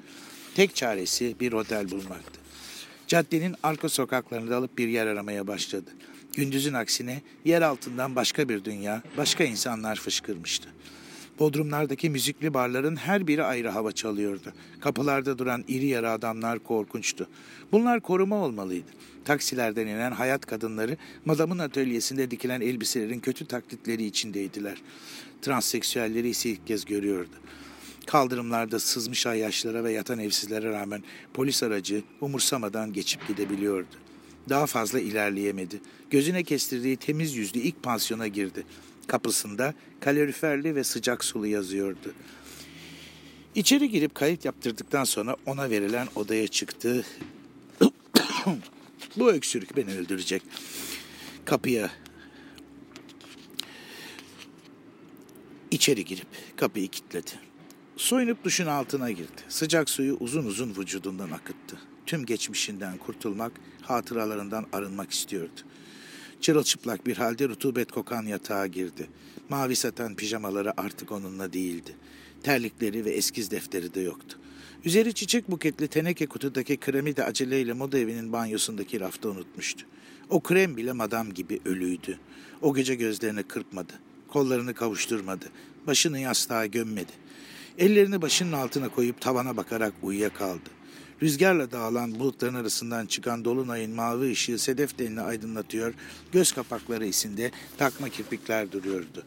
Tek 0.55 0.75
çaresi 0.75 1.35
bir 1.39 1.53
otel 1.53 1.91
bulmaktı. 1.91 2.39
Caddenin 3.07 3.55
arka 3.63 3.89
sokaklarını 3.89 4.55
alıp 4.55 4.77
bir 4.77 4.87
yer 4.87 5.07
aramaya 5.07 5.47
başladı. 5.47 5.89
Gündüzün 6.33 6.73
aksine 6.73 7.21
yer 7.45 7.61
altından 7.61 8.15
başka 8.15 8.49
bir 8.49 8.65
dünya, 8.65 9.01
başka 9.17 9.43
insanlar 9.43 9.95
fışkırmıştı. 9.95 10.69
Bodrumlardaki 11.39 12.09
müzikli 12.09 12.53
barların 12.53 12.95
her 12.95 13.27
biri 13.27 13.43
ayrı 13.43 13.69
hava 13.69 13.91
çalıyordu. 13.91 14.53
Kapılarda 14.81 15.37
duran 15.37 15.63
iri 15.67 15.85
yarı 15.85 16.11
adamlar 16.11 16.59
korkunçtu. 16.59 17.27
Bunlar 17.71 18.01
koruma 18.01 18.35
olmalıydı. 18.35 18.91
Taksilerden 19.25 19.87
inen 19.87 20.11
hayat 20.11 20.45
kadınları 20.45 20.97
madamın 21.25 21.59
atölyesinde 21.59 22.31
dikilen 22.31 22.61
elbiselerin 22.61 23.19
kötü 23.19 23.45
taklitleri 23.45 24.05
içindeydiler. 24.05 24.81
Transseksüelleri 25.41 26.29
ise 26.29 26.49
ilk 26.49 26.67
kez 26.67 26.85
görüyordu. 26.85 27.35
Kaldırımlarda 28.05 28.79
sızmış 28.79 29.27
ayyaşlara 29.27 29.83
ve 29.83 29.91
yatan 29.91 30.19
evsizlere 30.19 30.71
rağmen 30.71 31.03
polis 31.33 31.63
aracı 31.63 32.03
umursamadan 32.21 32.93
geçip 32.93 33.27
gidebiliyordu. 33.27 33.95
Daha 34.49 34.65
fazla 34.65 34.99
ilerleyemedi. 34.99 35.81
Gözüne 36.09 36.43
kestirdiği 36.43 36.97
temiz 36.97 37.35
yüzlü 37.35 37.59
ilk 37.59 37.83
pansiyona 37.83 38.27
girdi. 38.27 38.63
Kapısında 39.07 39.73
kaloriferli 40.03 40.75
ve 40.75 40.83
sıcak 40.83 41.23
sulu 41.23 41.47
yazıyordu. 41.47 42.13
İçeri 43.55 43.89
girip 43.89 44.15
kayıt 44.15 44.45
yaptırdıktan 44.45 45.03
sonra 45.03 45.35
ona 45.45 45.69
verilen 45.69 46.07
odaya 46.15 46.47
çıktı. 46.47 47.05
Bu 49.17 49.31
öksürük 49.31 49.77
beni 49.77 49.97
öldürecek. 49.97 50.41
Kapıya 51.45 51.91
içeri 55.71 56.05
girip 56.05 56.27
kapıyı 56.55 56.87
kilitledi. 56.87 57.31
Soyunup 57.97 58.43
duşun 58.43 58.67
altına 58.67 59.11
girdi. 59.11 59.41
Sıcak 59.49 59.89
suyu 59.89 60.17
uzun 60.19 60.45
uzun 60.45 60.75
vücudundan 60.75 61.31
akıttı. 61.31 61.77
Tüm 62.05 62.25
geçmişinden 62.25 62.97
kurtulmak, 62.97 63.51
hatıralarından 63.81 64.65
arınmak 64.73 65.11
istiyordu. 65.11 65.61
Çırılçıplak 66.43 67.07
bir 67.07 67.17
halde 67.17 67.49
rutubet 67.49 67.91
kokan 67.91 68.25
yatağa 68.25 68.67
girdi. 68.67 69.07
Mavi 69.49 69.75
satan 69.75 70.15
pijamaları 70.15 70.81
artık 70.81 71.11
onunla 71.11 71.53
değildi. 71.53 71.95
Terlikleri 72.43 73.05
ve 73.05 73.09
eskiz 73.09 73.51
defteri 73.51 73.93
de 73.93 74.01
yoktu. 74.01 74.37
Üzeri 74.85 75.13
çiçek 75.13 75.51
buketli 75.51 75.87
teneke 75.87 76.25
kutudaki 76.25 76.77
kremi 76.77 77.15
de 77.15 77.23
aceleyle 77.23 77.73
moda 77.73 77.99
evinin 77.99 78.33
banyosundaki 78.33 78.99
rafta 78.99 79.29
unutmuştu. 79.29 79.85
O 80.29 80.39
krem 80.39 80.77
bile 80.77 80.91
madam 80.91 81.33
gibi 81.33 81.59
ölüydü. 81.65 82.19
O 82.61 82.73
gece 82.73 82.95
gözlerini 82.95 83.43
kırpmadı. 83.43 83.93
Kollarını 84.27 84.73
kavuşturmadı. 84.73 85.45
Başını 85.87 86.19
yastığa 86.19 86.65
gömmedi. 86.65 87.11
Ellerini 87.77 88.21
başının 88.21 88.51
altına 88.51 88.89
koyup 88.89 89.21
tavana 89.21 89.57
bakarak 89.57 89.93
uyuyakaldı. 90.03 90.69
Rüzgarla 91.21 91.71
dağılan 91.71 92.19
bulutların 92.19 92.53
arasından 92.53 93.05
çıkan 93.05 93.45
dolunayın 93.45 93.95
mavi 93.95 94.31
ışığı 94.31 94.57
sedef 94.59 94.99
denini 94.99 95.21
aydınlatıyor, 95.21 95.93
göz 96.31 96.51
kapakları 96.51 97.05
içinde 97.05 97.51
takma 97.77 98.09
kirpikler 98.09 98.71
duruyordu. 98.71 99.23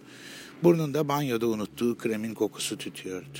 Burnunda 0.62 1.08
banyoda 1.08 1.46
unuttuğu 1.46 1.98
kremin 1.98 2.34
kokusu 2.34 2.78
tütüyordu. 2.78 3.38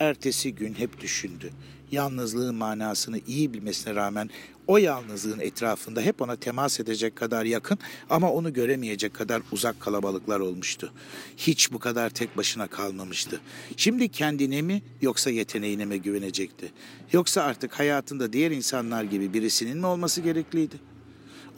Ertesi 0.00 0.54
gün 0.54 0.74
hep 0.74 1.00
düşündü. 1.00 1.50
Yalnızlığın 1.90 2.54
manasını 2.54 3.20
iyi 3.26 3.54
bilmesine 3.54 3.94
rağmen 3.94 4.30
o 4.66 4.78
yalnızlığın 4.78 5.40
etrafında 5.40 6.00
hep 6.00 6.22
ona 6.22 6.36
temas 6.36 6.80
edecek 6.80 7.16
kadar 7.16 7.44
yakın 7.44 7.78
ama 8.10 8.32
onu 8.32 8.52
göremeyecek 8.52 9.14
kadar 9.14 9.42
uzak 9.52 9.80
kalabalıklar 9.80 10.40
olmuştu. 10.40 10.92
Hiç 11.36 11.72
bu 11.72 11.78
kadar 11.78 12.10
tek 12.10 12.36
başına 12.36 12.66
kalmamıştı. 12.66 13.40
Şimdi 13.76 14.08
kendine 14.08 14.62
mi 14.62 14.82
yoksa 15.00 15.30
yeteneğine 15.30 15.84
mi 15.84 16.02
güvenecekti? 16.02 16.72
Yoksa 17.12 17.42
artık 17.42 17.78
hayatında 17.78 18.32
diğer 18.32 18.50
insanlar 18.50 19.04
gibi 19.04 19.32
birisinin 19.32 19.78
mi 19.78 19.86
olması 19.86 20.20
gerekliydi? 20.20 20.76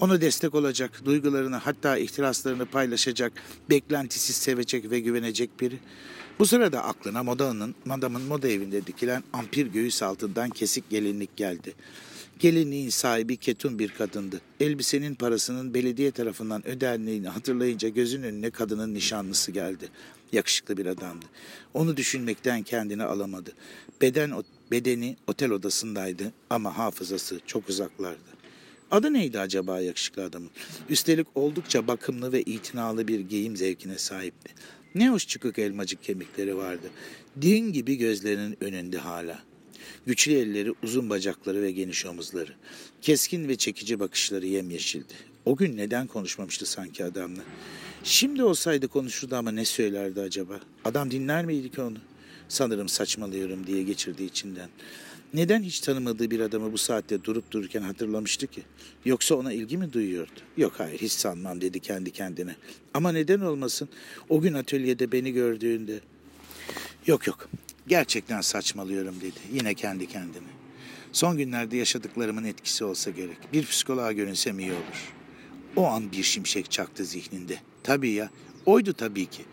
Onu 0.00 0.20
destek 0.20 0.54
olacak, 0.54 1.02
duygularını 1.04 1.56
hatta 1.56 1.98
ihtiraslarını 1.98 2.66
paylaşacak, 2.66 3.32
beklentisiz 3.70 4.36
sevecek 4.36 4.90
ve 4.90 5.00
güvenecek 5.00 5.60
biri. 5.60 5.78
Bu 6.38 6.46
sırada 6.46 6.84
aklına 6.84 7.22
modanın, 7.22 7.74
madamın 7.84 8.22
moda 8.22 8.48
evinde 8.48 8.86
dikilen 8.86 9.24
ampir 9.32 9.66
göğüs 9.66 10.02
altından 10.02 10.50
kesik 10.50 10.90
gelinlik 10.90 11.36
geldi. 11.36 11.74
Gelinliğin 12.38 12.88
sahibi 12.88 13.36
ketun 13.36 13.78
bir 13.78 13.88
kadındı. 13.88 14.40
Elbisenin 14.60 15.14
parasının 15.14 15.74
belediye 15.74 16.10
tarafından 16.10 16.68
ödendiğini 16.68 17.28
hatırlayınca 17.28 17.88
gözün 17.88 18.22
önüne 18.22 18.50
kadının 18.50 18.94
nişanlısı 18.94 19.52
geldi. 19.52 19.88
Yakışıklı 20.32 20.76
bir 20.76 20.86
adamdı. 20.86 21.26
Onu 21.74 21.96
düşünmekten 21.96 22.62
kendini 22.62 23.02
alamadı. 23.02 23.52
Beden 24.00 24.32
bedeni 24.70 25.16
otel 25.26 25.50
odasındaydı 25.50 26.32
ama 26.50 26.78
hafızası 26.78 27.40
çok 27.46 27.68
uzaklardı. 27.68 28.34
Adı 28.90 29.12
neydi 29.12 29.40
acaba 29.40 29.80
yakışıklı 29.80 30.24
adamın? 30.24 30.50
Üstelik 30.88 31.26
oldukça 31.34 31.86
bakımlı 31.86 32.32
ve 32.32 32.42
itinalı 32.42 33.08
bir 33.08 33.20
giyim 33.20 33.56
zevkine 33.56 33.98
sahipti. 33.98 34.54
Ne 34.94 35.08
hoş 35.10 35.28
çıkık 35.28 35.58
elmacık 35.58 36.02
kemikleri 36.02 36.56
vardı. 36.56 36.90
Din 37.42 37.72
gibi 37.72 37.96
gözlerinin 37.96 38.56
önünde 38.60 38.98
hala. 38.98 39.42
Güçlü 40.06 40.32
elleri, 40.32 40.72
uzun 40.82 41.10
bacakları 41.10 41.62
ve 41.62 41.70
geniş 41.70 42.06
omuzları. 42.06 42.52
Keskin 43.02 43.48
ve 43.48 43.56
çekici 43.56 44.00
bakışları 44.00 44.46
yemyeşildi. 44.46 45.14
O 45.44 45.56
gün 45.56 45.76
neden 45.76 46.06
konuşmamıştı 46.06 46.66
sanki 46.66 47.04
adamla? 47.04 47.42
Şimdi 48.04 48.44
olsaydı 48.44 48.88
konuşurdu 48.88 49.36
ama 49.36 49.50
ne 49.50 49.64
söylerdi 49.64 50.20
acaba? 50.20 50.60
Adam 50.84 51.10
dinler 51.10 51.44
miydi 51.44 51.70
ki 51.70 51.80
onu? 51.80 51.98
Sanırım 52.48 52.88
saçmalıyorum 52.88 53.66
diye 53.66 53.82
geçirdi 53.82 54.24
içinden. 54.24 54.68
Neden 55.34 55.62
hiç 55.62 55.80
tanımadığı 55.80 56.30
bir 56.30 56.40
adamı 56.40 56.72
bu 56.72 56.78
saatte 56.78 57.24
durup 57.24 57.50
dururken 57.50 57.82
hatırlamıştı 57.82 58.46
ki? 58.46 58.62
Yoksa 59.04 59.34
ona 59.34 59.52
ilgi 59.52 59.78
mi 59.78 59.92
duyuyordu? 59.92 60.40
Yok 60.56 60.72
hayır 60.78 60.98
hiç 60.98 61.12
sanmam 61.12 61.60
dedi 61.60 61.80
kendi 61.80 62.10
kendine. 62.10 62.56
Ama 62.94 63.12
neden 63.12 63.40
olmasın? 63.40 63.88
O 64.28 64.40
gün 64.40 64.54
atölyede 64.54 65.12
beni 65.12 65.32
gördüğünde... 65.32 66.00
Yok 67.06 67.26
yok 67.26 67.48
gerçekten 67.86 68.40
saçmalıyorum 68.40 69.20
dedi 69.20 69.38
yine 69.52 69.74
kendi 69.74 70.06
kendine. 70.06 70.54
Son 71.12 71.36
günlerde 71.36 71.76
yaşadıklarımın 71.76 72.44
etkisi 72.44 72.84
olsa 72.84 73.10
gerek. 73.10 73.36
Bir 73.52 73.66
psikoloğa 73.66 74.12
görünsem 74.12 74.58
iyi 74.58 74.72
olur. 74.72 75.12
O 75.76 75.86
an 75.86 76.12
bir 76.12 76.22
şimşek 76.22 76.70
çaktı 76.70 77.04
zihninde. 77.04 77.58
Tabii 77.82 78.10
ya, 78.10 78.30
oydu 78.66 78.92
tabii 78.92 79.26
ki. 79.26 79.44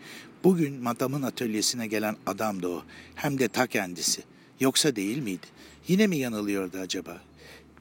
Bugün 0.44 0.82
madamın 0.82 1.22
atölyesine 1.22 1.86
gelen 1.86 2.16
adamdı 2.26 2.68
o. 2.68 2.82
Hem 3.14 3.38
de 3.38 3.48
ta 3.48 3.66
kendisi. 3.66 4.22
Yoksa 4.60 4.96
değil 4.96 5.18
miydi? 5.18 5.46
Yine 5.88 6.06
mi 6.06 6.16
yanılıyordu 6.16 6.78
acaba? 6.78 7.22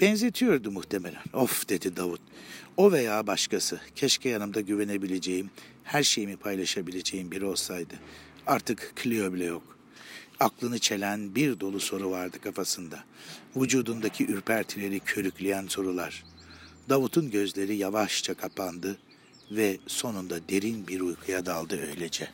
Benzetiyordu 0.01 0.71
muhtemelen. 0.71 1.23
Of 1.33 1.69
dedi 1.69 1.95
Davut. 1.95 2.21
O 2.77 2.91
veya 2.91 3.27
başkası. 3.27 3.81
Keşke 3.95 4.29
yanımda 4.29 4.61
güvenebileceğim, 4.61 5.49
her 5.83 6.03
şeyimi 6.03 6.37
paylaşabileceğim 6.37 7.31
biri 7.31 7.45
olsaydı. 7.45 7.93
Artık 8.47 8.93
Clio 9.03 9.33
bile 9.33 9.45
yok. 9.45 9.77
Aklını 10.41 10.79
çelen 10.79 11.35
bir 11.35 11.59
dolu 11.59 11.79
soru 11.79 12.11
vardı 12.11 12.37
kafasında. 12.41 13.03
Vücudundaki 13.55 14.25
ürpertileri 14.25 14.99
körükleyen 14.99 15.67
sorular. 15.67 16.23
Davut'un 16.89 17.31
gözleri 17.31 17.75
yavaşça 17.75 18.33
kapandı. 18.33 18.97
ve 19.51 19.77
sonunda 19.87 20.49
derin 20.49 20.87
bir 20.87 21.01
uykuya 21.01 21.45
daldı 21.45 21.87
öylece. 21.89 22.29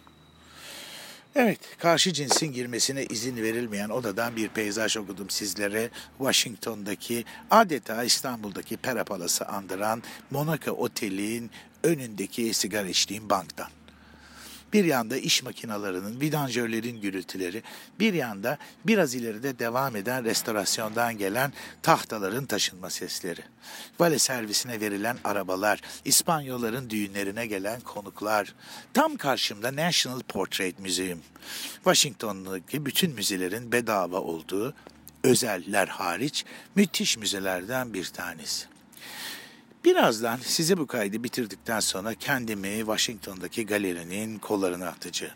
Evet, 1.35 1.59
karşı 1.79 2.13
cinsin 2.13 2.47
girmesine 2.47 3.05
izin 3.05 3.37
verilmeyen 3.37 3.89
odadan 3.89 4.35
bir 4.35 4.49
peyzaj 4.49 4.97
okudum 4.97 5.29
sizlere. 5.29 5.89
Washington'daki 6.17 7.25
adeta 7.51 8.03
İstanbul'daki 8.03 8.77
Pera 8.77 9.03
Palas'ı 9.03 9.45
andıran 9.45 10.03
Monaco 10.31 10.71
Otel'in 10.71 11.51
önündeki 11.83 12.53
sigara 12.53 12.87
içtiğim 12.87 13.29
banktan. 13.29 13.76
Bir 14.73 14.85
yanda 14.85 15.17
iş 15.17 15.43
makinalarının, 15.43 16.21
vidanjörlerin 16.21 17.01
gürültüleri, 17.01 17.63
bir 17.99 18.13
yanda 18.13 18.57
biraz 18.85 19.15
ileride 19.15 19.59
devam 19.59 19.95
eden 19.95 20.23
restorasyondan 20.25 21.17
gelen 21.17 21.53
tahtaların 21.81 22.45
taşınma 22.45 22.89
sesleri. 22.89 23.41
Vale 23.99 24.19
servisine 24.19 24.79
verilen 24.79 25.17
arabalar, 25.23 25.81
İspanyolların 26.05 26.89
düğünlerine 26.89 27.45
gelen 27.45 27.81
konuklar. 27.81 28.55
Tam 28.93 29.15
karşımda 29.15 29.75
National 29.75 30.19
Portrait 30.19 30.79
Museum. 30.79 31.19
Washington'daki 31.73 32.85
bütün 32.85 33.13
müzelerin 33.13 33.71
bedava 33.71 34.19
olduğu, 34.19 34.73
özeller 35.23 35.87
hariç 35.87 36.45
müthiş 36.75 37.17
müzelerden 37.17 37.93
bir 37.93 38.05
tanesi. 38.05 38.76
Birazdan 39.85 40.37
size 40.37 40.77
bu 40.77 40.87
kaydı 40.87 41.23
bitirdikten 41.23 41.79
sonra 41.79 42.13
kendimi 42.13 42.77
Washington'daki 42.77 43.65
galerinin 43.65 44.39
kollarına 44.39 44.87
atacağım. 44.87 45.33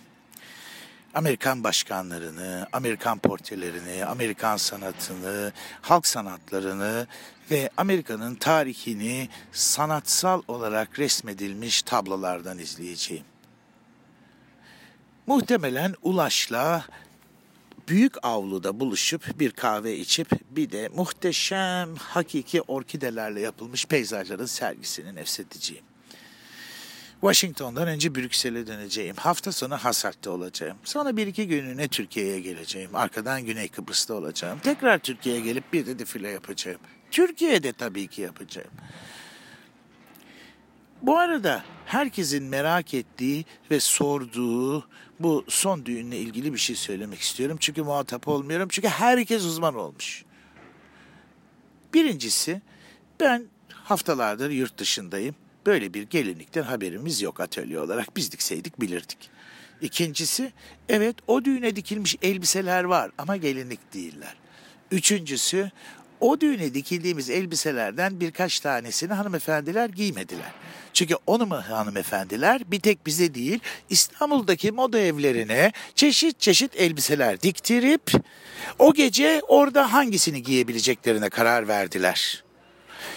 Amerikan 1.13 1.63
başkanlarını, 1.63 2.67
Amerikan 2.73 3.19
portrelerini, 3.19 4.05
Amerikan 4.05 4.57
sanatını, 4.57 5.51
halk 5.81 6.07
sanatlarını 6.07 7.07
ve 7.51 7.69
Amerika'nın 7.77 8.35
tarihini 8.35 9.29
sanatsal 9.51 10.41
olarak 10.47 10.99
resmedilmiş 10.99 11.81
tablolardan 11.81 12.59
izleyeceğim. 12.59 13.23
Muhtemelen 15.27 15.95
Ulaş'la 16.01 16.85
büyük 17.87 18.25
avluda 18.25 18.79
buluşup 18.79 19.39
bir 19.39 19.51
kahve 19.51 19.97
içip 19.97 20.31
bir 20.49 20.71
de 20.71 20.89
muhteşem 20.95 21.95
hakiki 21.95 22.61
orkidelerle 22.61 23.41
yapılmış 23.41 23.85
peyzajların 23.85 24.45
sergisini 24.45 25.15
nefsedeceğim. 25.15 25.83
Washington'dan 27.21 27.87
önce 27.87 28.15
Brüksel'e 28.15 28.67
döneceğim. 28.67 29.15
Hafta 29.15 29.51
sonu 29.51 29.77
Hasart'ta 29.77 30.31
olacağım. 30.31 30.77
Sonra 30.83 31.17
bir 31.17 31.27
iki 31.27 31.47
gününe 31.47 31.87
Türkiye'ye 31.87 32.39
geleceğim. 32.39 32.95
Arkadan 32.95 33.45
Güney 33.45 33.67
Kıbrıs'ta 33.67 34.13
olacağım. 34.13 34.59
Tekrar 34.59 34.99
Türkiye'ye 34.99 35.41
gelip 35.41 35.73
bir 35.73 35.85
de 35.85 35.99
defile 35.99 36.29
yapacağım. 36.29 36.79
Türkiye'de 37.11 37.73
tabii 37.73 38.07
ki 38.07 38.21
yapacağım. 38.21 38.71
Bu 41.01 41.17
arada 41.17 41.63
herkesin 41.85 42.43
merak 42.43 42.93
ettiği 42.93 43.45
ve 43.71 43.79
sorduğu 43.79 44.87
bu 45.19 45.45
son 45.47 45.85
düğünle 45.85 46.17
ilgili 46.17 46.53
bir 46.53 46.57
şey 46.57 46.75
söylemek 46.75 47.19
istiyorum. 47.19 47.57
Çünkü 47.59 47.83
muhatap 47.83 48.27
olmuyorum. 48.27 48.67
Çünkü 48.71 48.87
herkes 48.87 49.45
uzman 49.45 49.75
olmuş. 49.75 50.25
Birincisi 51.93 52.61
ben 53.19 53.45
haftalardır 53.69 54.49
yurt 54.49 54.77
dışındayım. 54.77 55.35
Böyle 55.65 55.93
bir 55.93 56.03
gelinlikten 56.03 56.63
haberimiz 56.63 57.21
yok 57.21 57.39
atölye 57.39 57.79
olarak. 57.79 58.17
Biz 58.17 58.31
dikseydik 58.31 58.81
bilirdik. 58.81 59.29
İkincisi 59.81 60.51
evet 60.89 61.15
o 61.27 61.45
düğüne 61.45 61.75
dikilmiş 61.75 62.15
elbiseler 62.21 62.83
var 62.83 63.11
ama 63.17 63.37
gelinlik 63.37 63.93
değiller. 63.93 64.35
Üçüncüsü 64.91 65.71
o 66.19 66.41
düğüne 66.41 66.73
dikildiğimiz 66.73 67.29
elbiselerden 67.29 68.19
birkaç 68.19 68.59
tanesini 68.59 69.13
hanımefendiler 69.13 69.89
giymediler. 69.89 70.51
Çünkü 70.93 71.15
onu 71.27 71.45
mu 71.45 71.55
hanımefendiler 71.55 72.71
bir 72.71 72.79
tek 72.79 73.05
bize 73.05 73.33
değil 73.33 73.59
İstanbul'daki 73.89 74.71
moda 74.71 74.99
evlerine 74.99 75.71
çeşit 75.95 76.39
çeşit 76.39 76.75
elbiseler 76.75 77.41
diktirip 77.41 78.11
o 78.79 78.93
gece 78.93 79.41
orada 79.47 79.93
hangisini 79.93 80.43
giyebileceklerine 80.43 81.29
karar 81.29 81.67
verdiler. 81.67 82.43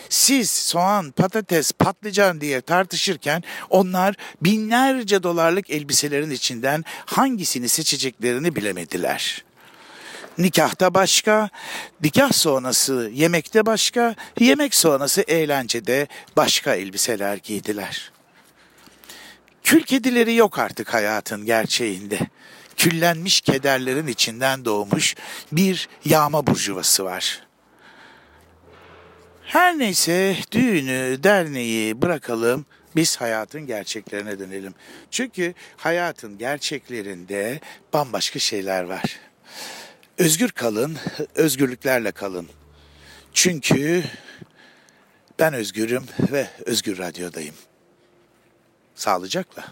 Siz 0.09 0.51
soğan, 0.51 1.11
patates, 1.11 1.73
patlıcan 1.73 2.41
diye 2.41 2.61
tartışırken 2.61 3.43
onlar 3.71 4.15
binlerce 4.43 5.23
dolarlık 5.23 5.71
elbiselerin 5.71 6.31
içinden 6.31 6.85
hangisini 7.07 7.69
seçeceklerini 7.69 8.57
bilemediler. 8.57 9.45
Nikahta 10.39 10.95
başka, 10.95 11.51
nikah 12.03 12.33
sonrası 12.33 13.11
yemekte 13.15 13.67
başka, 13.67 14.15
yemek 14.41 14.75
sonrası 14.75 15.21
eğlencede 15.23 16.07
başka 16.37 16.75
elbiseler 16.75 17.37
giydiler. 17.37 18.13
Kül 19.63 19.83
kedileri 19.83 20.35
yok 20.35 20.59
artık 20.59 20.95
hayatın 20.95 21.47
gerçeğinde. 21.47 22.19
Küllenmiş 22.77 23.41
kederlerin 23.41 24.07
içinden 24.07 24.65
doğmuş 24.65 25.15
bir 25.53 25.89
yağma 26.05 26.47
burjuvası 26.47 27.05
var. 27.05 27.43
Her 29.43 29.79
neyse 29.79 30.37
düğünü, 30.53 31.23
derneği 31.23 32.03
bırakalım. 32.03 32.67
Biz 32.97 33.17
hayatın 33.17 33.67
gerçeklerine 33.67 34.39
dönelim. 34.39 34.75
Çünkü 35.11 35.55
hayatın 35.77 36.39
gerçeklerinde 36.39 37.61
bambaşka 37.93 38.39
şeyler 38.39 38.83
var. 38.85 39.21
Özgür 40.19 40.49
kalın, 40.49 40.97
özgürlüklerle 41.35 42.13
kalın. 42.13 42.49
Çünkü 43.33 44.05
ben 45.39 45.55
özgürüm 45.55 46.05
ve 46.33 46.49
Özgür 46.65 46.99
Radyo'dayım. 46.99 47.55
Sağlıcakla. 48.95 49.65